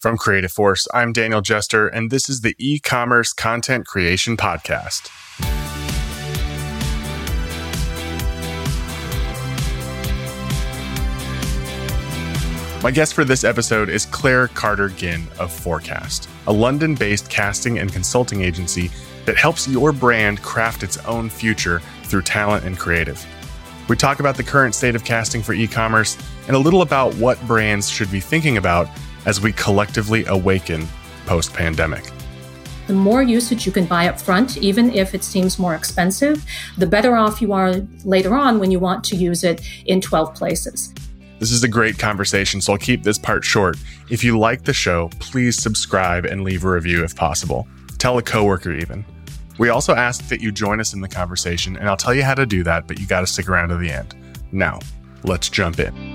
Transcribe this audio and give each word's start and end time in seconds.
From 0.00 0.16
Creative 0.16 0.50
Force, 0.50 0.88
I'm 0.94 1.12
Daniel 1.12 1.42
Jester, 1.42 1.86
and 1.86 2.10
this 2.10 2.30
is 2.30 2.40
the 2.40 2.54
e 2.56 2.78
commerce 2.78 3.34
content 3.34 3.86
creation 3.86 4.34
podcast. 4.34 5.10
My 12.82 12.90
guest 12.90 13.12
for 13.12 13.26
this 13.26 13.44
episode 13.44 13.90
is 13.90 14.06
Clair 14.06 14.48
Carter 14.48 14.88
Ginn 14.88 15.26
of 15.38 15.52
Forecast, 15.52 16.30
a 16.46 16.52
London 16.54 16.94
based 16.94 17.28
casting 17.28 17.78
and 17.78 17.92
consulting 17.92 18.40
agency 18.40 18.90
that 19.26 19.36
helps 19.36 19.68
your 19.68 19.92
brand 19.92 20.40
craft 20.40 20.82
its 20.82 20.96
own 21.04 21.28
future 21.28 21.82
through 22.04 22.22
talent 22.22 22.64
and 22.64 22.78
creative. 22.78 23.22
We 23.86 23.96
talk 23.96 24.18
about 24.18 24.38
the 24.38 24.44
current 24.44 24.74
state 24.74 24.94
of 24.94 25.04
casting 25.04 25.42
for 25.42 25.52
e 25.52 25.66
commerce 25.66 26.16
and 26.46 26.56
a 26.56 26.58
little 26.58 26.80
about 26.80 27.14
what 27.16 27.38
brands 27.46 27.90
should 27.90 28.10
be 28.10 28.20
thinking 28.20 28.56
about 28.56 28.88
as 29.26 29.40
we 29.40 29.52
collectively 29.52 30.24
awaken 30.26 30.86
post 31.26 31.52
pandemic. 31.52 32.10
The 32.86 32.94
more 32.94 33.22
usage 33.22 33.66
you 33.66 33.72
can 33.72 33.84
buy 33.84 34.08
up 34.08 34.20
front, 34.20 34.56
even 34.58 34.92
if 34.92 35.14
it 35.14 35.22
seems 35.22 35.58
more 35.58 35.76
expensive, 35.76 36.44
the 36.76 36.86
better 36.86 37.16
off 37.16 37.40
you 37.40 37.52
are 37.52 37.74
later 38.04 38.34
on 38.34 38.58
when 38.58 38.72
you 38.72 38.80
want 38.80 39.04
to 39.04 39.16
use 39.16 39.44
it 39.44 39.60
in 39.86 40.00
12 40.00 40.34
places. 40.34 40.92
This 41.38 41.52
is 41.52 41.62
a 41.62 41.68
great 41.68 41.98
conversation, 41.98 42.60
so 42.60 42.72
I'll 42.72 42.78
keep 42.78 43.02
this 43.02 43.16
part 43.16 43.44
short. 43.44 43.76
If 44.10 44.24
you 44.24 44.38
like 44.38 44.64
the 44.64 44.72
show, 44.72 45.08
please 45.20 45.56
subscribe 45.56 46.24
and 46.24 46.42
leave 46.42 46.64
a 46.64 46.70
review 46.70 47.04
if 47.04 47.14
possible. 47.14 47.68
Tell 47.98 48.18
a 48.18 48.22
coworker 48.22 48.72
even. 48.72 49.04
We 49.56 49.68
also 49.68 49.94
ask 49.94 50.26
that 50.28 50.40
you 50.40 50.50
join 50.50 50.80
us 50.80 50.92
in 50.92 51.00
the 51.00 51.08
conversation, 51.08 51.76
and 51.76 51.88
I'll 51.88 51.96
tell 51.96 52.14
you 52.14 52.24
how 52.24 52.34
to 52.34 52.44
do 52.44 52.64
that, 52.64 52.88
but 52.88 52.98
you 52.98 53.06
got 53.06 53.20
to 53.20 53.26
stick 53.26 53.48
around 53.48 53.68
to 53.68 53.76
the 53.76 53.90
end. 53.90 54.16
Now, 54.52 54.80
let's 55.22 55.48
jump 55.48 55.78
in. 55.78 56.09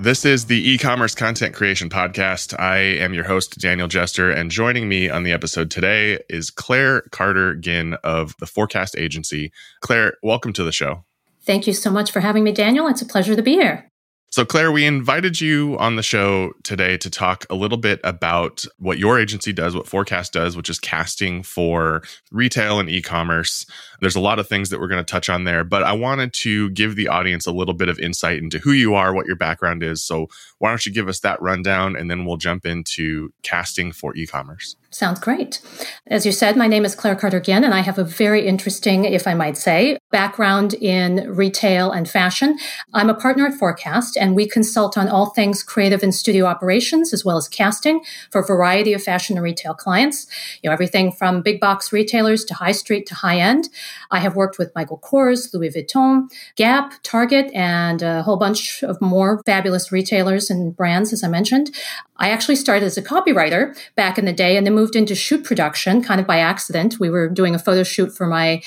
This 0.00 0.24
is 0.24 0.44
the 0.44 0.56
e 0.56 0.78
commerce 0.78 1.16
content 1.16 1.56
creation 1.56 1.88
podcast. 1.88 2.56
I 2.56 2.78
am 2.78 3.14
your 3.14 3.24
host, 3.24 3.58
Daniel 3.58 3.88
Jester, 3.88 4.30
and 4.30 4.48
joining 4.48 4.88
me 4.88 5.10
on 5.10 5.24
the 5.24 5.32
episode 5.32 5.72
today 5.72 6.20
is 6.28 6.50
Clair 6.50 7.00
Carter 7.10 7.56
Ginn 7.56 7.94
of 8.04 8.36
the 8.38 8.46
Forecast 8.46 8.96
Agency. 8.96 9.50
Clair, 9.80 10.14
welcome 10.22 10.52
to 10.52 10.62
the 10.62 10.70
show. 10.70 11.04
Thank 11.42 11.66
you 11.66 11.72
so 11.72 11.90
much 11.90 12.12
for 12.12 12.20
having 12.20 12.44
me, 12.44 12.52
Daniel. 12.52 12.86
It's 12.86 13.02
a 13.02 13.06
pleasure 13.06 13.34
to 13.34 13.42
be 13.42 13.54
here. 13.54 13.90
So, 14.30 14.44
Clair, 14.44 14.70
we 14.70 14.84
invited 14.84 15.40
you 15.40 15.78
on 15.78 15.96
the 15.96 16.02
show 16.02 16.52
today 16.62 16.98
to 16.98 17.08
talk 17.08 17.46
a 17.48 17.54
little 17.54 17.78
bit 17.78 17.98
about 18.04 18.62
what 18.78 18.98
your 18.98 19.18
agency 19.18 19.54
does, 19.54 19.74
what 19.74 19.86
Forecast 19.86 20.34
does, 20.34 20.54
which 20.54 20.68
is 20.68 20.78
casting 20.78 21.42
for 21.42 22.02
retail 22.30 22.78
and 22.78 22.90
e 22.90 23.00
commerce. 23.00 23.64
There's 24.02 24.16
a 24.16 24.20
lot 24.20 24.38
of 24.38 24.46
things 24.46 24.68
that 24.68 24.80
we're 24.80 24.88
going 24.88 25.02
to 25.02 25.10
touch 25.10 25.30
on 25.30 25.44
there, 25.44 25.64
but 25.64 25.82
I 25.82 25.92
wanted 25.92 26.34
to 26.34 26.68
give 26.70 26.94
the 26.94 27.08
audience 27.08 27.46
a 27.46 27.52
little 27.52 27.72
bit 27.72 27.88
of 27.88 27.98
insight 27.98 28.38
into 28.38 28.58
who 28.58 28.72
you 28.72 28.94
are, 28.94 29.14
what 29.14 29.26
your 29.26 29.34
background 29.34 29.82
is. 29.82 30.04
So, 30.04 30.28
why 30.58 30.68
don't 30.68 30.84
you 30.84 30.92
give 30.92 31.08
us 31.08 31.20
that 31.20 31.40
rundown 31.40 31.96
and 31.96 32.10
then 32.10 32.26
we'll 32.26 32.36
jump 32.36 32.66
into 32.66 33.32
casting 33.42 33.92
for 33.92 34.14
e 34.14 34.26
commerce? 34.26 34.76
Sounds 34.90 35.20
great. 35.20 35.60
As 36.06 36.24
you 36.24 36.32
said, 36.32 36.56
my 36.56 36.66
name 36.66 36.84
is 36.84 36.94
Clair 36.94 37.14
Carter 37.14 37.40
Ginn, 37.40 37.62
and 37.62 37.74
I 37.74 37.80
have 37.80 37.98
a 37.98 38.04
very 38.04 38.46
interesting, 38.46 39.04
if 39.04 39.26
I 39.26 39.34
might 39.34 39.58
say, 39.58 39.98
background 40.10 40.74
in 40.74 41.34
retail 41.34 41.90
and 41.90 42.08
fashion. 42.08 42.58
I'm 42.94 43.10
a 43.10 43.14
partner 43.14 43.46
at 43.46 43.54
Forecast, 43.54 44.16
and 44.18 44.34
we 44.34 44.46
consult 44.46 44.98
on 44.98 45.08
all 45.08 45.26
things 45.26 45.62
creative 45.62 46.02
and 46.02 46.14
studio 46.14 46.44
operations, 46.44 47.12
as 47.12 47.24
well 47.24 47.36
as 47.36 47.48
casting 47.48 48.00
for 48.30 48.40
a 48.40 48.46
variety 48.46 48.92
of 48.92 49.02
fashion 49.02 49.36
and 49.36 49.44
retail 49.44 49.74
clients. 49.74 50.26
You 50.62 50.68
know, 50.68 50.74
everything 50.74 51.12
from 51.12 51.42
big 51.42 51.60
box 51.60 51.92
retailers 51.92 52.44
to 52.46 52.54
high 52.54 52.72
street 52.72 53.06
to 53.06 53.14
high 53.14 53.38
end. 53.38 53.68
I 54.10 54.18
have 54.18 54.36
worked 54.36 54.58
with 54.58 54.74
Michael 54.74 54.98
Kors, 54.98 55.54
Louis 55.54 55.70
Vuitton, 55.70 56.28
Gap, 56.56 56.94
Target, 57.02 57.50
and 57.54 58.02
a 58.02 58.22
whole 58.22 58.36
bunch 58.36 58.82
of 58.82 59.00
more 59.00 59.42
fabulous 59.46 59.90
retailers 59.92 60.50
and 60.50 60.76
brands, 60.76 61.12
as 61.12 61.24
I 61.24 61.28
mentioned. 61.28 61.70
I 62.16 62.30
actually 62.30 62.56
started 62.56 62.84
as 62.84 62.98
a 62.98 63.02
copywriter 63.02 63.78
back 63.94 64.18
in 64.18 64.24
the 64.24 64.32
day 64.32 64.56
and 64.56 64.66
then 64.66 64.74
moved 64.74 64.96
into 64.96 65.14
shoot 65.14 65.44
production 65.44 66.02
kind 66.02 66.20
of 66.20 66.26
by 66.26 66.38
accident. 66.38 66.98
We 66.98 67.10
were 67.10 67.28
doing 67.28 67.54
a 67.54 67.58
photo 67.58 67.84
shoot 67.84 68.12
for 68.12 68.26
my 68.26 68.62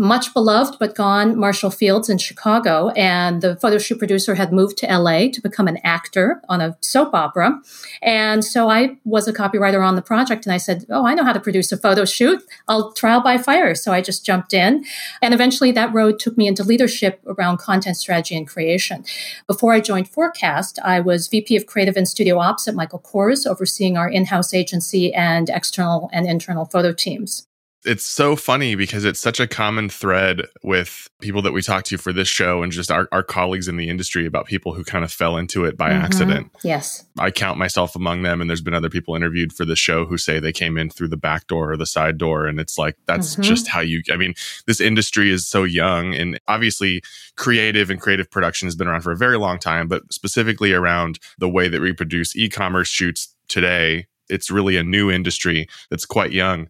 much 0.00 0.32
beloved 0.32 0.78
but 0.80 0.94
gone 0.94 1.38
Marshall 1.38 1.70
Fields 1.70 2.08
in 2.08 2.16
Chicago. 2.16 2.88
And 2.96 3.42
the 3.42 3.56
photo 3.56 3.76
shoot 3.76 3.98
producer 3.98 4.34
had 4.34 4.50
moved 4.50 4.78
to 4.78 4.86
LA 4.86 5.28
to 5.28 5.42
become 5.42 5.68
an 5.68 5.76
actor 5.84 6.40
on 6.48 6.62
a 6.62 6.76
soap 6.80 7.12
opera. 7.12 7.60
And 8.00 8.42
so 8.42 8.70
I 8.70 8.96
was 9.04 9.28
a 9.28 9.32
copywriter 9.32 9.86
on 9.86 9.96
the 9.96 10.02
project 10.02 10.46
and 10.46 10.54
I 10.54 10.56
said, 10.56 10.86
Oh, 10.88 11.06
I 11.06 11.12
know 11.12 11.22
how 11.22 11.34
to 11.34 11.38
produce 11.38 11.70
a 11.70 11.76
photo 11.76 12.06
shoot. 12.06 12.42
I'll 12.66 12.92
trial 12.92 13.20
by 13.20 13.36
fire. 13.36 13.74
So 13.74 13.92
I 13.92 14.00
just 14.00 14.24
jumped 14.24 14.54
in. 14.54 14.84
And 15.20 15.34
eventually 15.34 15.70
that 15.72 15.92
road 15.92 16.18
took 16.18 16.38
me 16.38 16.48
into 16.48 16.64
leadership 16.64 17.20
around 17.26 17.58
content 17.58 17.98
strategy 17.98 18.34
and 18.36 18.48
creation. 18.48 19.04
Before 19.46 19.74
I 19.74 19.80
joined 19.80 20.08
Forecast, 20.08 20.78
I 20.82 21.00
was 21.00 21.28
VP 21.28 21.56
of 21.56 21.66
Creative 21.66 21.96
and 21.96 22.08
Studio 22.08 22.38
Ops 22.38 22.66
at 22.66 22.74
Michael 22.74 23.00
Kors, 23.00 23.46
overseeing 23.46 23.98
our 23.98 24.08
in 24.08 24.24
house 24.24 24.54
agency 24.54 25.12
and 25.12 25.50
external 25.50 26.08
and 26.10 26.26
internal 26.26 26.64
photo 26.64 26.94
teams 26.94 27.46
it's 27.84 28.04
so 28.04 28.36
funny 28.36 28.74
because 28.74 29.06
it's 29.06 29.20
such 29.20 29.40
a 29.40 29.46
common 29.46 29.88
thread 29.88 30.42
with 30.62 31.08
people 31.20 31.40
that 31.40 31.52
we 31.52 31.62
talk 31.62 31.84
to 31.84 31.96
for 31.96 32.12
this 32.12 32.28
show 32.28 32.62
and 32.62 32.72
just 32.72 32.90
our, 32.90 33.08
our 33.10 33.22
colleagues 33.22 33.68
in 33.68 33.78
the 33.78 33.88
industry 33.88 34.26
about 34.26 34.46
people 34.46 34.74
who 34.74 34.84
kind 34.84 35.02
of 35.02 35.10
fell 35.10 35.38
into 35.38 35.64
it 35.64 35.78
by 35.78 35.88
mm-hmm. 35.88 36.04
accident. 36.04 36.50
Yes. 36.62 37.06
I 37.18 37.30
count 37.30 37.58
myself 37.58 37.96
among 37.96 38.22
them. 38.22 38.40
And 38.40 38.50
there's 38.50 38.60
been 38.60 38.74
other 38.74 38.90
people 38.90 39.16
interviewed 39.16 39.52
for 39.52 39.64
the 39.64 39.76
show 39.76 40.04
who 40.04 40.18
say 40.18 40.38
they 40.38 40.52
came 40.52 40.76
in 40.76 40.90
through 40.90 41.08
the 41.08 41.16
back 41.16 41.46
door 41.46 41.72
or 41.72 41.76
the 41.78 41.86
side 41.86 42.18
door. 42.18 42.46
And 42.46 42.60
it's 42.60 42.76
like, 42.76 42.96
that's 43.06 43.32
mm-hmm. 43.32 43.42
just 43.42 43.66
how 43.68 43.80
you, 43.80 44.02
I 44.12 44.16
mean, 44.16 44.34
this 44.66 44.80
industry 44.80 45.30
is 45.30 45.46
so 45.46 45.64
young 45.64 46.14
and 46.14 46.38
obviously 46.48 47.02
creative 47.36 47.88
and 47.88 48.00
creative 48.00 48.30
production 48.30 48.66
has 48.66 48.76
been 48.76 48.88
around 48.88 49.02
for 49.02 49.12
a 49.12 49.16
very 49.16 49.38
long 49.38 49.58
time, 49.58 49.88
but 49.88 50.12
specifically 50.12 50.74
around 50.74 51.18
the 51.38 51.48
way 51.48 51.68
that 51.68 51.80
we 51.80 51.94
produce 51.94 52.36
e 52.36 52.50
commerce 52.50 52.88
shoots 52.88 53.34
today. 53.48 54.06
It's 54.28 54.50
really 54.50 54.76
a 54.76 54.84
new 54.84 55.10
industry 55.10 55.66
that's 55.88 56.06
quite 56.06 56.30
young. 56.30 56.68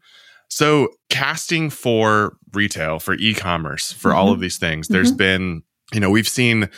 So, 0.50 0.88
casting 1.08 1.70
for 1.70 2.36
retail, 2.52 2.98
for 2.98 3.14
e 3.14 3.34
commerce, 3.34 3.92
for 3.92 4.10
mm-hmm. 4.10 4.18
all 4.18 4.32
of 4.32 4.40
these 4.40 4.58
things, 4.58 4.88
there's 4.88 5.10
mm-hmm. 5.10 5.16
been, 5.16 5.62
you 5.92 6.00
know, 6.00 6.10
we've 6.10 6.28
seen 6.28 6.68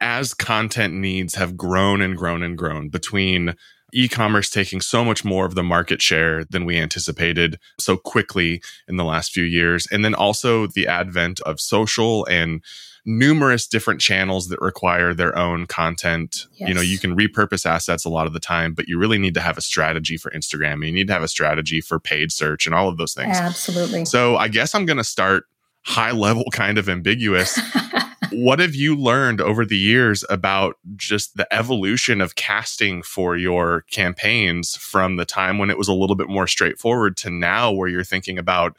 as 0.00 0.34
content 0.34 0.94
needs 0.94 1.34
have 1.34 1.56
grown 1.56 2.02
and 2.02 2.16
grown 2.16 2.42
and 2.42 2.58
grown 2.58 2.90
between 2.90 3.54
e 3.94 4.08
commerce 4.08 4.50
taking 4.50 4.80
so 4.80 5.04
much 5.04 5.24
more 5.24 5.46
of 5.46 5.54
the 5.54 5.62
market 5.62 6.02
share 6.02 6.44
than 6.44 6.64
we 6.64 6.76
anticipated 6.76 7.58
so 7.78 7.96
quickly 7.96 8.60
in 8.88 8.96
the 8.96 9.04
last 9.04 9.32
few 9.32 9.44
years. 9.44 9.86
And 9.90 10.04
then 10.04 10.14
also 10.14 10.66
the 10.66 10.86
advent 10.86 11.40
of 11.40 11.60
social 11.60 12.26
and 12.26 12.62
numerous 13.06 13.66
different 13.66 14.00
channels 14.00 14.48
that 14.48 14.60
require 14.60 15.12
their 15.12 15.36
own 15.36 15.66
content. 15.66 16.46
Yes. 16.54 16.68
You 16.68 16.74
know, 16.74 16.80
you 16.80 16.98
can 16.98 17.16
repurpose 17.16 17.66
assets 17.66 18.04
a 18.04 18.08
lot 18.08 18.26
of 18.26 18.32
the 18.32 18.40
time, 18.40 18.72
but 18.74 18.88
you 18.88 18.98
really 18.98 19.18
need 19.18 19.34
to 19.34 19.40
have 19.40 19.58
a 19.58 19.60
strategy 19.60 20.16
for 20.16 20.30
Instagram. 20.30 20.84
You 20.86 20.92
need 20.92 21.08
to 21.08 21.12
have 21.12 21.22
a 21.22 21.28
strategy 21.28 21.80
for 21.80 22.00
paid 22.00 22.32
search 22.32 22.66
and 22.66 22.74
all 22.74 22.88
of 22.88 22.96
those 22.96 23.12
things. 23.12 23.36
Absolutely. 23.36 24.04
So 24.06 24.36
I 24.36 24.48
guess 24.48 24.74
I'm 24.74 24.86
going 24.86 24.96
to 24.96 25.04
start 25.04 25.44
high 25.82 26.12
level, 26.12 26.44
kind 26.52 26.78
of 26.78 26.88
ambiguous. 26.88 27.58
what 28.32 28.58
have 28.58 28.74
you 28.74 28.96
learned 28.96 29.40
over 29.40 29.64
the 29.64 29.76
years 29.76 30.24
about 30.30 30.76
just 30.96 31.36
the 31.36 31.52
evolution 31.52 32.20
of 32.20 32.34
casting 32.34 33.02
for 33.02 33.36
your 33.36 33.82
campaigns 33.90 34.76
from 34.76 35.16
the 35.16 35.26
time 35.26 35.58
when 35.58 35.70
it 35.70 35.78
was 35.78 35.88
a 35.88 35.94
little 35.94 36.16
bit 36.16 36.28
more 36.28 36.46
straightforward 36.46 37.16
to 37.18 37.30
now 37.30 37.70
where 37.70 37.88
you're 37.88 38.02
thinking 38.02 38.38
about 38.38 38.76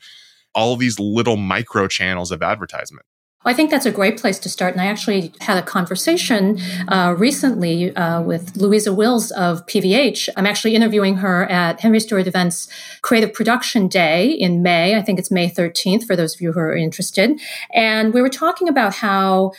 all 0.55 0.75
these 0.75 0.99
little 0.99 1.37
micro 1.37 1.87
channels 1.87 2.31
of 2.31 2.41
advertisement? 2.41 3.05
I 3.45 3.53
think 3.53 3.69
that's 3.69 3.85
a 3.85 3.91
great 3.91 4.19
place 4.19 4.39
to 4.39 4.49
start. 4.49 4.73
And 4.73 4.81
I 4.81 4.87
actually 4.87 5.31
had 5.41 5.57
a 5.57 5.61
conversation 5.61 6.59
uh, 6.87 7.15
recently 7.17 7.95
uh, 7.95 8.21
with 8.21 8.57
Louisa 8.57 8.91
Wills 8.91 9.31
of 9.31 9.65
PVH. 9.67 10.29
I'm 10.35 10.47
actually 10.47 10.75
interviewing 10.75 11.17
her 11.17 11.45
at 11.45 11.79
Henry 11.79 11.99
Stewart 11.99 12.25
Events 12.25 12.67
Creative 13.01 13.31
Production 13.31 13.87
Day 13.87 14.29
in 14.29 14.63
May. 14.63 14.95
I 14.95 15.01
think 15.01 15.19
it's 15.19 15.29
May 15.29 15.49
13th 15.49 16.05
for 16.05 16.15
those 16.15 16.33
of 16.33 16.41
you 16.41 16.53
who 16.53 16.59
are 16.59 16.75
interested. 16.75 17.39
And 17.71 18.13
we 18.13 18.21
were 18.21 18.29
talking 18.29 18.67
about 18.67 18.95
how 18.95 19.51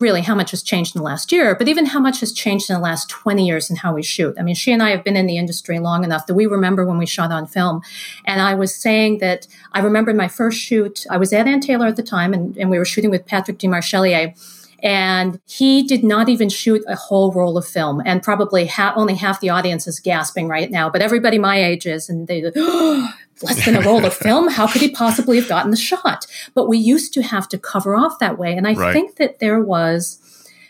really 0.00 0.22
how 0.22 0.34
much 0.34 0.52
has 0.52 0.62
changed 0.62 0.94
in 0.94 1.00
the 1.00 1.04
last 1.04 1.32
year, 1.32 1.54
but 1.56 1.68
even 1.68 1.86
how 1.86 1.98
much 1.98 2.20
has 2.20 2.32
changed 2.32 2.70
in 2.70 2.74
the 2.74 2.80
last 2.80 3.08
20 3.08 3.46
years 3.46 3.68
in 3.68 3.76
how 3.76 3.92
we 3.92 4.02
shoot. 4.02 4.34
I 4.38 4.42
mean, 4.42 4.54
she 4.54 4.72
and 4.72 4.82
I 4.82 4.90
have 4.90 5.02
been 5.02 5.16
in 5.16 5.26
the 5.26 5.38
industry 5.38 5.78
long 5.78 6.04
enough 6.04 6.26
that 6.26 6.34
we 6.34 6.46
remember 6.46 6.84
when 6.84 6.98
we 6.98 7.06
shot 7.06 7.32
on 7.32 7.46
film. 7.46 7.82
And 8.24 8.40
I 8.40 8.54
was 8.54 8.74
saying 8.74 9.18
that 9.18 9.48
I 9.72 9.80
remember 9.80 10.14
my 10.14 10.28
first 10.28 10.58
shoot, 10.58 11.04
I 11.10 11.16
was 11.16 11.32
at 11.32 11.48
Ann 11.48 11.60
Taylor 11.60 11.86
at 11.86 11.96
the 11.96 12.02
time, 12.02 12.32
and, 12.32 12.56
and 12.56 12.70
we 12.70 12.78
were 12.78 12.84
shooting 12.84 13.10
with 13.10 13.26
Patrick 13.26 13.58
Demarchelier 13.58 14.34
and 14.82 15.40
he 15.46 15.82
did 15.82 16.04
not 16.04 16.28
even 16.28 16.48
shoot 16.48 16.82
a 16.86 16.94
whole 16.94 17.32
roll 17.32 17.58
of 17.58 17.66
film 17.66 18.02
and 18.04 18.22
probably 18.22 18.66
ha- 18.66 18.92
only 18.96 19.14
half 19.14 19.40
the 19.40 19.50
audience 19.50 19.86
is 19.86 20.00
gasping 20.00 20.48
right 20.48 20.70
now 20.70 20.88
but 20.88 21.02
everybody 21.02 21.38
my 21.38 21.62
age 21.62 21.86
is 21.86 22.08
and 22.08 22.28
they 22.28 22.42
oh, 22.56 23.12
less 23.42 23.64
than 23.64 23.76
a 23.76 23.80
roll 23.80 24.04
of 24.04 24.14
film. 24.26 24.48
How 24.48 24.66
could 24.66 24.80
he 24.80 24.90
possibly 24.90 25.38
have 25.38 25.48
gotten 25.48 25.70
the 25.70 25.76
shot? 25.76 26.26
But 26.54 26.68
we 26.68 26.78
used 26.78 27.12
to 27.14 27.22
have 27.22 27.48
to 27.50 27.58
cover 27.58 27.96
off 27.96 28.18
that 28.18 28.38
way. 28.38 28.56
And 28.56 28.66
I 28.66 28.74
right. 28.74 28.92
think 28.92 29.16
that 29.16 29.38
there 29.38 29.60
was 29.60 30.18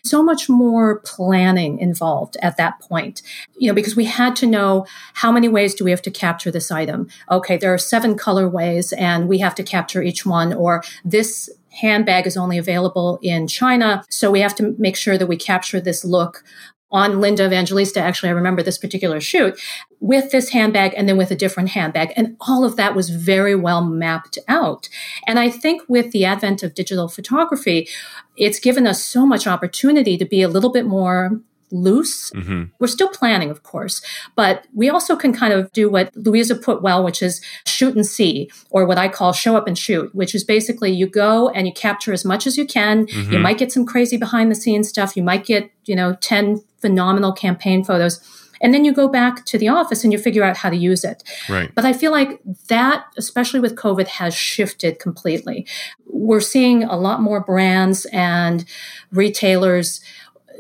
so 0.05 0.23
much 0.23 0.49
more 0.49 1.01
planning 1.01 1.79
involved 1.79 2.37
at 2.41 2.57
that 2.57 2.81
point, 2.81 3.21
you 3.59 3.69
know, 3.69 3.75
because 3.75 3.97
we 3.97 4.05
had 4.05 4.37
to 4.37 4.47
know 4.47 4.87
how 5.15 5.31
many 5.31 5.49
ways 5.49 5.75
do 5.75 5.85
we 5.85 5.91
have 5.91 6.03
to 6.03 6.11
capture 6.11 6.51
this 6.51 6.71
item? 6.71 7.09
Okay, 7.31 7.57
there 7.57 7.75
are 7.75 7.79
seven 7.79 8.17
colorways 8.17 8.95
and 8.97 9.29
we 9.29 9.39
have 9.39 9.55
to 9.57 9.63
capture 9.63 10.03
each 10.03 10.25
one, 10.25 10.55
or 10.55 10.83
this 11.05 11.51
handbag 11.81 12.27
is 12.27 12.37
only 12.37 12.59
available 12.59 13.19
in 13.23 13.47
China. 13.47 14.05
So 14.11 14.31
we 14.31 14.41
have 14.41 14.55
to 14.57 14.75
make 14.79 14.97
sure 14.97 15.19
that 15.19 15.27
we 15.27 15.37
capture 15.37 15.81
this 15.81 16.05
look 16.05 16.43
on 16.91 17.21
Linda 17.21 17.45
Evangelista. 17.45 18.01
Actually, 18.01 18.31
I 18.31 18.33
remember 18.33 18.63
this 18.63 18.79
particular 18.79 19.21
shoot 19.21 19.61
with 20.01 20.31
this 20.31 20.51
handbag 20.51 20.95
and 20.97 21.09
then 21.09 21.19
with 21.19 21.31
a 21.31 21.37
different 21.37 21.71
handbag. 21.71 22.13
And 22.17 22.37
all 22.41 22.65
of 22.65 22.77
that 22.77 22.95
was 22.95 23.11
very 23.11 23.55
well 23.55 23.85
mapped 23.85 24.39
out. 24.49 24.89
And 25.27 25.39
I 25.39 25.51
think 25.51 25.83
with 25.89 26.13
the 26.13 26.25
advent 26.25 26.63
of 26.63 26.75
digital 26.75 27.09
photography, 27.09 27.89
it's 28.37 28.61
given 28.61 28.87
us 28.87 29.05
so 29.05 29.27
much 29.27 29.47
opportunity 29.47 30.17
to 30.17 30.25
be 30.25 30.41
a 30.41 30.49
little 30.49 30.71
bit 30.71 30.87
more 30.87 31.41
loose. 31.71 32.31
Mm-hmm. 32.31 32.65
We're 32.79 32.87
still 32.87 33.09
planning, 33.09 33.51
of 33.51 33.63
course, 33.63 34.03
but 34.37 34.67
we 34.75 34.89
also 34.89 35.17
can 35.17 35.33
kind 35.33 35.53
of 35.53 35.71
do 35.73 35.89
what 35.89 36.15
Louisa 36.17 36.55
put 36.55 36.83
well, 36.83 37.03
which 37.05 37.23
is 37.23 37.41
shoot 37.67 37.95
and 37.95 38.07
see, 38.07 38.51
or 38.71 38.87
what 38.87 38.99
I 38.99 39.09
call 39.09 39.33
show 39.33 39.57
up 39.57 39.67
and 39.67 39.79
shoot, 39.79 40.15
which 40.15 40.35
is 40.35 40.45
basically 40.45 40.91
you 40.91 41.07
go 41.07 41.49
and 41.51 41.67
you 41.67 41.73
capture 41.73 42.13
as 42.13 42.25
much 42.25 42.47
as 42.47 42.57
you 42.57 42.67
can. 42.67 43.07
Mm-hmm. 43.07 43.33
You 43.33 43.39
might 43.39 43.59
get 43.59 43.73
some 43.73 43.87
crazy 43.87 44.17
behind 44.17 44.51
the 44.51 44.55
scenes 44.55 44.89
stuff. 44.89 45.17
You 45.17 45.23
might 45.23 45.45
get, 45.45 45.71
you 45.85 45.97
know, 45.97 46.15
10 46.21 46.63
phenomenal 46.81 47.33
campaign 47.33 47.85
photos. 47.85 48.21
And 48.61 48.75
then 48.75 48.85
you 48.85 48.93
go 48.93 49.09
back 49.09 49.45
to 49.47 49.59
the 49.59 49.69
office 49.69 50.03
and 50.05 50.13
you 50.13 50.19
figure 50.19 50.43
out 50.43 50.57
how 50.57 50.71
to 50.71 50.77
use 50.77 51.05
it. 51.05 51.23
Right. 51.49 51.73
But 51.75 51.85
I 51.85 51.93
feel 51.93 52.11
like 52.11 52.41
that, 52.69 53.05
especially 53.17 53.61
with 53.61 53.77
COVID, 53.77 54.07
has 54.07 54.35
shifted 54.35 54.99
completely. 54.99 55.67
We're 56.07 56.41
seeing 56.41 56.83
a 56.83 56.97
lot 56.97 57.21
more 57.21 57.41
brands 57.41 58.07
and 58.07 58.65
retailers 59.13 60.01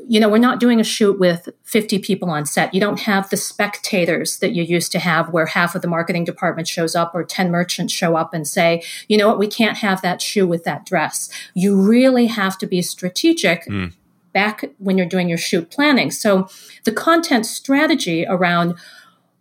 you 0.08 0.19
know, 0.19 0.28
we're 0.28 0.38
not 0.38 0.58
doing 0.58 0.81
a 0.81 0.84
shoot 0.84 1.19
with 1.19 1.50
50 1.64 1.99
people 1.99 2.31
on 2.31 2.46
set. 2.46 2.72
You 2.72 2.81
don't 2.81 3.00
have 3.00 3.28
the 3.28 3.37
spectators 3.37 4.38
that 4.38 4.52
you 4.52 4.62
used 4.62 4.90
to 4.93 4.99
have 4.99 5.28
where 5.28 5.44
half 5.44 5.75
of 5.75 5.82
the 5.82 5.88
marketing 5.88 6.25
department 6.25 6.66
shows 6.66 6.96
up 6.96 7.14
or 7.14 7.22
10 7.22 7.50
merchants 7.50 7.93
show 7.93 8.16
up 8.16 8.32
and 8.32 8.49
say, 8.49 8.82
you 9.08 9.19
know 9.19 9.28
what, 9.28 9.38
we 9.38 9.46
can't 9.46 9.76
have 9.78 10.00
that 10.00 10.22
shoe 10.22 10.46
with 10.46 10.64
that 10.64 10.87
dress. 10.87 11.28
You 11.52 11.78
really 11.78 12.26
have 12.26 12.56
to 12.58 12.66
be 12.66 12.81
strategic. 12.81 13.66
Mm. 13.66 13.93
Back 14.32 14.64
when 14.78 14.96
you're 14.96 15.06
doing 15.06 15.28
your 15.28 15.38
shoot 15.38 15.70
planning. 15.70 16.10
So, 16.10 16.49
the 16.84 16.93
content 16.93 17.44
strategy 17.44 18.25
around 18.28 18.76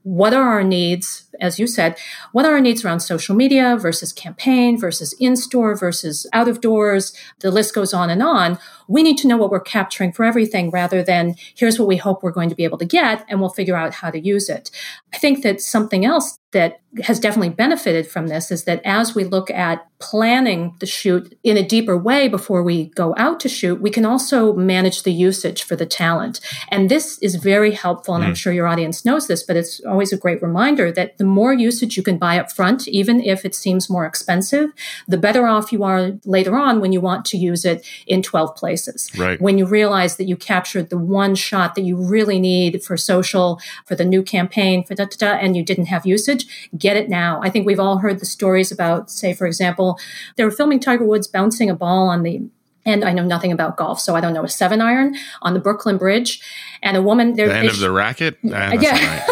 what 0.04 0.34
are 0.34 0.50
our 0.50 0.64
needs 0.64 1.27
as 1.40 1.60
you 1.60 1.68
said 1.68 1.98
what 2.32 2.46
are 2.46 2.54
our 2.54 2.62
needs 2.62 2.84
around 2.84 3.00
social 3.00 3.36
media 3.36 3.78
versus 3.78 4.14
campaign 4.14 4.78
versus 4.78 5.14
in-store 5.20 5.76
versus 5.76 6.28
out 6.34 6.48
of 6.48 6.62
doors 6.62 7.14
the 7.40 7.52
list 7.52 7.74
goes 7.74 7.94
on 7.94 8.10
and 8.10 8.24
on 8.24 8.58
we 8.88 9.04
need 9.04 9.18
to 9.18 9.28
know 9.28 9.38
what 9.38 9.52
we're 9.52 9.60
capturing 9.60 10.12
for 10.12 10.24
everything 10.24 10.70
rather 10.70 11.04
than 11.04 11.36
here's 11.56 11.78
what 11.78 11.88
we 11.88 11.98
hope 11.98 12.24
we're 12.24 12.32
going 12.32 12.50
to 12.50 12.56
be 12.56 12.64
able 12.64 12.78
to 12.78 12.86
get 12.86 13.26
and 13.28 13.40
we'll 13.40 13.50
figure 13.50 13.76
out 13.76 13.94
how 13.94 14.10
to 14.10 14.20
use 14.20 14.50
it 14.50 14.72
i 15.14 15.18
think 15.18 15.44
that 15.44 15.62
something 15.62 16.06
else 16.06 16.40
that 16.52 16.80
has 17.04 17.20
definitely 17.20 17.50
benefited 17.50 18.08
from 18.08 18.28
this 18.28 18.52
is 18.52 18.64
that 18.64 18.82
as 18.86 19.14
we 19.14 19.24
look 19.24 19.52
at 19.52 19.86
planning 20.00 20.74
the 20.80 20.86
shoot 20.86 21.38
in 21.44 21.58
a 21.58 21.68
deeper 21.68 21.98
way 21.98 22.28
before 22.28 22.64
we 22.64 22.86
go 22.90 23.14
out 23.18 23.40
to 23.42 23.50
shoot, 23.50 23.82
we 23.82 23.90
can 23.90 24.06
also 24.06 24.54
manage 24.54 25.04
the 25.04 25.12
usage 25.12 25.64
for 25.64 25.76
the 25.76 25.86
talent. 25.86 26.40
And 26.70 26.90
this 26.90 27.18
is 27.20 27.36
very 27.36 27.72
helpful. 27.72 28.16
And 28.16 28.24
mm. 28.24 28.28
I'm 28.28 28.36
sure 28.36 28.54
your 28.54 28.68
audience 28.68 29.04
knows 29.04 29.28
this, 29.28 29.44
but 29.44 29.58
it's 29.58 29.82
always 29.82 30.14
a 30.14 30.18
great 30.18 30.42
reminder 30.42 30.92
that 30.92 31.18
the 31.18 31.26
more 31.28 31.54
usage 31.54 31.98
you 31.98 32.04
can 32.04 32.18
buy 32.18 32.40
up 32.40 32.52
front, 32.52 32.88
even 32.88 33.22
if 33.22 33.46
it 33.46 33.56
seems 33.56 33.90
more 33.90 34.06
expensive, 34.06 34.72
the 35.08 35.18
better 35.18 35.48
off 35.48 35.72
you 35.72 35.84
are 35.84 36.14
later 36.26 36.56
on 36.58 36.82
when 36.82 36.92
you 36.92 37.02
want 37.02 37.26
to 37.26 37.38
use 37.38 37.66
it 37.66 37.86
in 38.06 38.22
12 38.22 38.56
places. 38.56 39.10
Right. 39.18 39.40
When 39.42 39.58
you 39.58 39.66
realize 39.66 40.18
that 40.18 40.26
you 40.26 40.36
captured 40.36 40.90
the 40.90 40.98
one 40.98 41.36
shot 41.36 41.76
that 41.76 41.82
you 41.82 41.98
really 41.98 42.40
need 42.40 42.84
for 42.84 42.98
social, 42.98 43.60
for 43.86 43.96
the 43.96 44.06
new 44.06 44.24
campaign, 44.24 44.84
for 44.84 44.96
da 44.96 45.06
da 45.06 45.18
da, 45.18 45.32
and 45.38 45.56
you 45.56 45.64
didn't 45.64 45.86
have 45.86 46.06
usage 46.06 46.48
get 46.78 46.98
it 46.98 47.10
now. 47.10 47.40
I 47.42 47.50
think 47.50 47.66
we've 47.66 47.80
all 47.80 47.98
heard 47.98 48.20
the 48.20 48.26
stories 48.26 48.72
about, 48.72 49.10
say, 49.10 49.34
for 49.34 49.46
example, 49.46 50.00
they 50.36 50.44
were 50.44 50.52
filming 50.52 50.80
Tiger 50.80 51.06
Woods 51.06 51.28
bouncing 51.28 51.70
a 51.70 51.76
ball 51.76 52.10
on 52.10 52.24
the 52.24 52.42
and 52.86 53.04
I 53.04 53.12
know 53.12 53.26
nothing 53.26 53.52
about 53.52 53.76
golf, 53.76 54.00
so 54.00 54.16
I 54.16 54.22
don't 54.22 54.34
know 54.34 54.46
a 54.46 54.50
seven 54.50 54.80
iron 54.80 55.14
on 55.42 55.54
the 55.54 55.60
Brooklyn 55.60 55.98
Bridge, 55.98 56.40
and 56.82 56.96
a 56.96 57.02
woman 57.02 57.34
there. 57.34 57.50
The 57.50 57.56
end 57.58 57.68
of 57.68 57.80
the 57.80 57.92
racket. 57.92 58.38
Ah, 58.54 58.72
yeah, 58.80 59.26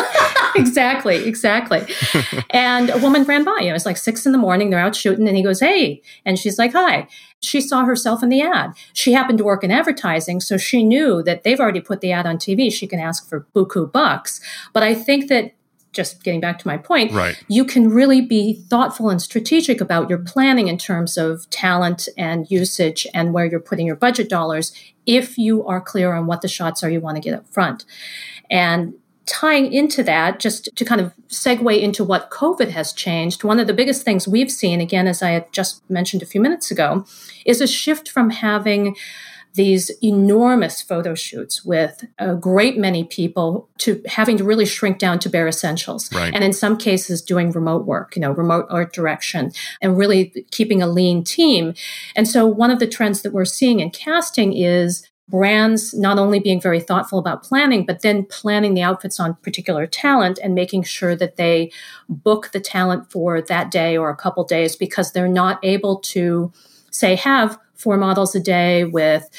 exactly, 0.59 1.27
exactly. 1.27 1.85
and 2.49 2.89
a 2.89 2.97
woman 2.97 3.23
ran 3.23 3.43
by. 3.43 3.57
Know, 3.61 3.75
it's 3.75 3.85
like 3.85 3.97
six 3.97 4.25
in 4.25 4.31
the 4.31 4.37
morning. 4.37 4.69
They're 4.69 4.79
out 4.79 4.95
shooting, 4.95 5.27
and 5.27 5.35
he 5.35 5.43
goes, 5.43 5.59
"Hey," 5.59 6.01
and 6.25 6.39
she's 6.39 6.57
like, 6.57 6.73
"Hi." 6.73 7.07
She 7.41 7.61
saw 7.61 7.85
herself 7.85 8.23
in 8.23 8.29
the 8.29 8.41
ad. 8.41 8.71
She 8.93 9.13
happened 9.13 9.37
to 9.37 9.43
work 9.43 9.63
in 9.63 9.69
advertising, 9.69 10.39
so 10.41 10.57
she 10.57 10.83
knew 10.83 11.21
that 11.23 11.43
they've 11.43 11.59
already 11.59 11.81
put 11.81 12.01
the 12.01 12.11
ad 12.11 12.25
on 12.25 12.37
TV. 12.37 12.71
She 12.71 12.87
can 12.87 12.99
ask 12.99 13.29
for 13.29 13.45
buku 13.53 13.91
bucks. 13.91 14.41
But 14.73 14.81
I 14.81 14.95
think 14.95 15.27
that 15.29 15.53
just 15.95 16.23
getting 16.23 16.41
back 16.41 16.59
to 16.59 16.67
my 16.67 16.77
point, 16.77 17.11
right. 17.13 17.41
you 17.47 17.63
can 17.65 17.89
really 17.89 18.21
be 18.21 18.53
thoughtful 18.53 19.09
and 19.09 19.21
strategic 19.21 19.79
about 19.79 20.09
your 20.09 20.19
planning 20.19 20.67
in 20.67 20.77
terms 20.77 21.17
of 21.17 21.49
talent 21.49 22.07
and 22.17 22.51
usage 22.51 23.07
and 23.13 23.33
where 23.33 23.45
you're 23.45 23.59
putting 23.59 23.87
your 23.87 23.95
budget 23.95 24.29
dollars 24.29 24.73
if 25.05 25.37
you 25.37 25.65
are 25.65 25.79
clear 25.79 26.13
on 26.13 26.27
what 26.27 26.41
the 26.41 26.47
shots 26.47 26.83
are 26.83 26.89
you 26.89 26.99
want 26.99 27.15
to 27.15 27.21
get 27.21 27.33
up 27.33 27.47
front. 27.47 27.85
And 28.49 28.93
tying 29.25 29.73
into 29.73 30.03
that, 30.03 30.39
just 30.39 30.69
to 30.75 30.85
kind 30.85 31.01
of 31.01 31.13
segue 31.29 31.81
into 31.81 32.03
what 32.03 32.29
COVID 32.29 32.69
has 32.69 32.93
changed, 32.93 33.43
one 33.43 33.59
of 33.59 33.67
the 33.67 33.73
biggest 33.73 34.03
things 34.03 34.27
we've 34.27 34.51
seen, 34.51 34.81
again, 34.81 35.07
as 35.07 35.21
I 35.21 35.31
had 35.31 35.51
just 35.51 35.87
mentioned 35.89 36.21
a 36.21 36.27
few 36.27 36.41
minutes 36.41 36.71
ago, 36.71 37.05
is 37.45 37.61
a 37.61 37.67
shift 37.67 38.09
from 38.09 38.29
having 38.29 38.95
these 39.55 39.89
enormous 40.03 40.81
photo 40.81 41.15
shoots 41.15 41.63
with 41.63 42.05
a 42.19 42.35
great 42.35 42.77
many 42.77 43.05
people 43.05 43.69
to 43.77 44.01
having 44.05 44.37
to 44.37 44.43
really 44.43 44.65
shrink 44.65 44.99
down 44.99 45.17
to 45.17 45.29
bare 45.29 45.47
essentials. 45.47 46.11
Right. 46.13 46.33
And 46.33 46.43
in 46.43 46.51
some 46.51 46.77
cases, 46.77 47.21
doing 47.21 47.51
remote 47.51 47.85
work, 47.85 48.17
you 48.17 48.21
know, 48.21 48.31
remote 48.31 48.67
art 48.69 48.93
direction 48.93 49.53
and 49.81 49.97
really 49.97 50.45
keeping 50.51 50.81
a 50.81 50.87
lean 50.87 51.23
team. 51.23 51.73
And 52.17 52.27
so 52.27 52.45
one 52.45 52.69
of 52.69 52.79
the 52.79 52.87
trends 52.87 53.21
that 53.21 53.31
we're 53.31 53.45
seeing 53.45 53.79
in 53.79 53.91
casting 53.91 54.51
is 54.51 55.09
brands 55.27 55.93
not 55.93 56.19
only 56.19 56.39
being 56.39 56.61
very 56.61 56.79
thoughtful 56.79 57.17
about 57.17 57.43
planning, 57.43 57.85
but 57.85 58.01
then 58.01 58.25
planning 58.25 58.73
the 58.73 58.81
outfits 58.81 59.19
on 59.19 59.35
particular 59.35 59.87
talent 59.87 60.39
and 60.43 60.53
making 60.53 60.83
sure 60.83 61.15
that 61.15 61.35
they 61.35 61.71
book 62.07 62.51
the 62.51 62.59
talent 62.59 63.11
for 63.11 63.41
that 63.41 63.71
day 63.71 63.97
or 63.97 64.09
a 64.09 64.15
couple 64.15 64.43
days 64.43 64.75
because 64.75 65.11
they're 65.11 65.27
not 65.27 65.59
able 65.63 65.97
to 65.99 66.51
say 66.91 67.15
have 67.15 67.57
four 67.73 67.97
models 67.97 68.35
a 68.35 68.39
day 68.39 68.83
with 68.83 69.29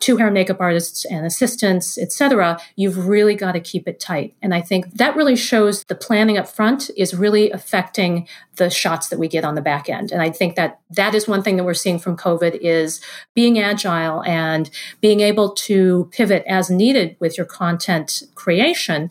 two 0.00 0.16
hair 0.16 0.26
and 0.26 0.34
makeup 0.34 0.60
artists 0.60 1.04
and 1.04 1.24
assistants, 1.26 1.98
etc., 1.98 2.58
you've 2.76 3.06
really 3.06 3.34
got 3.34 3.52
to 3.52 3.60
keep 3.60 3.88
it 3.88 4.00
tight. 4.00 4.34
And 4.42 4.54
I 4.54 4.60
think 4.60 4.94
that 4.94 5.16
really 5.16 5.36
shows 5.36 5.84
the 5.84 5.94
planning 5.94 6.38
up 6.38 6.48
front 6.48 6.90
is 6.96 7.14
really 7.14 7.50
affecting 7.50 8.28
the 8.56 8.70
shots 8.70 9.08
that 9.08 9.18
we 9.18 9.28
get 9.28 9.44
on 9.44 9.54
the 9.54 9.62
back 9.62 9.88
end. 9.88 10.12
And 10.12 10.22
I 10.22 10.30
think 10.30 10.56
that 10.56 10.80
that 10.90 11.14
is 11.14 11.26
one 11.26 11.42
thing 11.42 11.56
that 11.56 11.64
we're 11.64 11.74
seeing 11.74 11.98
from 11.98 12.16
COVID 12.16 12.58
is 12.60 13.00
being 13.34 13.58
agile 13.58 14.22
and 14.24 14.70
being 15.00 15.20
able 15.20 15.50
to 15.50 16.08
pivot 16.12 16.44
as 16.46 16.70
needed 16.70 17.16
with 17.18 17.36
your 17.36 17.46
content 17.46 18.22
creation 18.34 19.10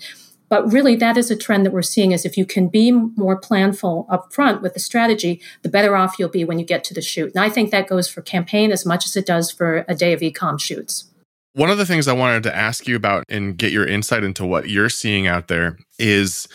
but 0.54 0.72
really, 0.72 0.96
that 0.98 1.18
is 1.18 1.32
a 1.32 1.36
trend 1.36 1.66
that 1.66 1.74
we're 1.74 1.82
seeing 1.82 2.12
is 2.12 2.26
if 2.26 2.38
you 2.38 2.46
can 2.46 2.68
be 2.68 2.92
more 2.92 3.42
planful 3.42 4.06
up 4.08 4.32
front 4.32 4.62
with 4.62 4.76
the 4.76 4.80
strategy, 4.80 5.42
the 5.64 5.68
better 5.68 5.96
off 5.96 6.20
you'll 6.20 6.30
be 6.30 6.46
when 6.46 6.60
you 6.60 6.64
get 6.64 6.84
to 6.84 6.94
the 6.94 7.02
shoot. 7.02 7.34
And 7.34 7.44
I 7.44 7.50
think 7.50 7.72
that 7.72 7.88
goes 7.88 8.08
for 8.08 8.22
campaign 8.22 8.72
as 8.72 8.86
much 8.86 9.04
as 9.04 9.18
it 9.18 9.26
does 9.26 9.50
for 9.50 9.84
a 9.88 9.96
day 9.96 10.14
of 10.14 10.20
ecom 10.20 10.62
shoots. 10.62 11.06
One 11.54 11.72
of 11.72 11.80
the 11.80 11.88
things 11.88 12.08
I 12.08 12.14
wanted 12.14 12.44
to 12.44 12.56
ask 12.56 12.88
you 12.88 12.96
about 12.96 13.24
and 13.30 13.58
get 13.58 13.72
your 13.72 13.88
insight 13.88 14.24
into 14.24 14.46
what 14.46 14.70
you're 14.70 14.90
seeing 14.90 15.26
out 15.26 15.48
there 15.48 15.80
is 15.98 16.48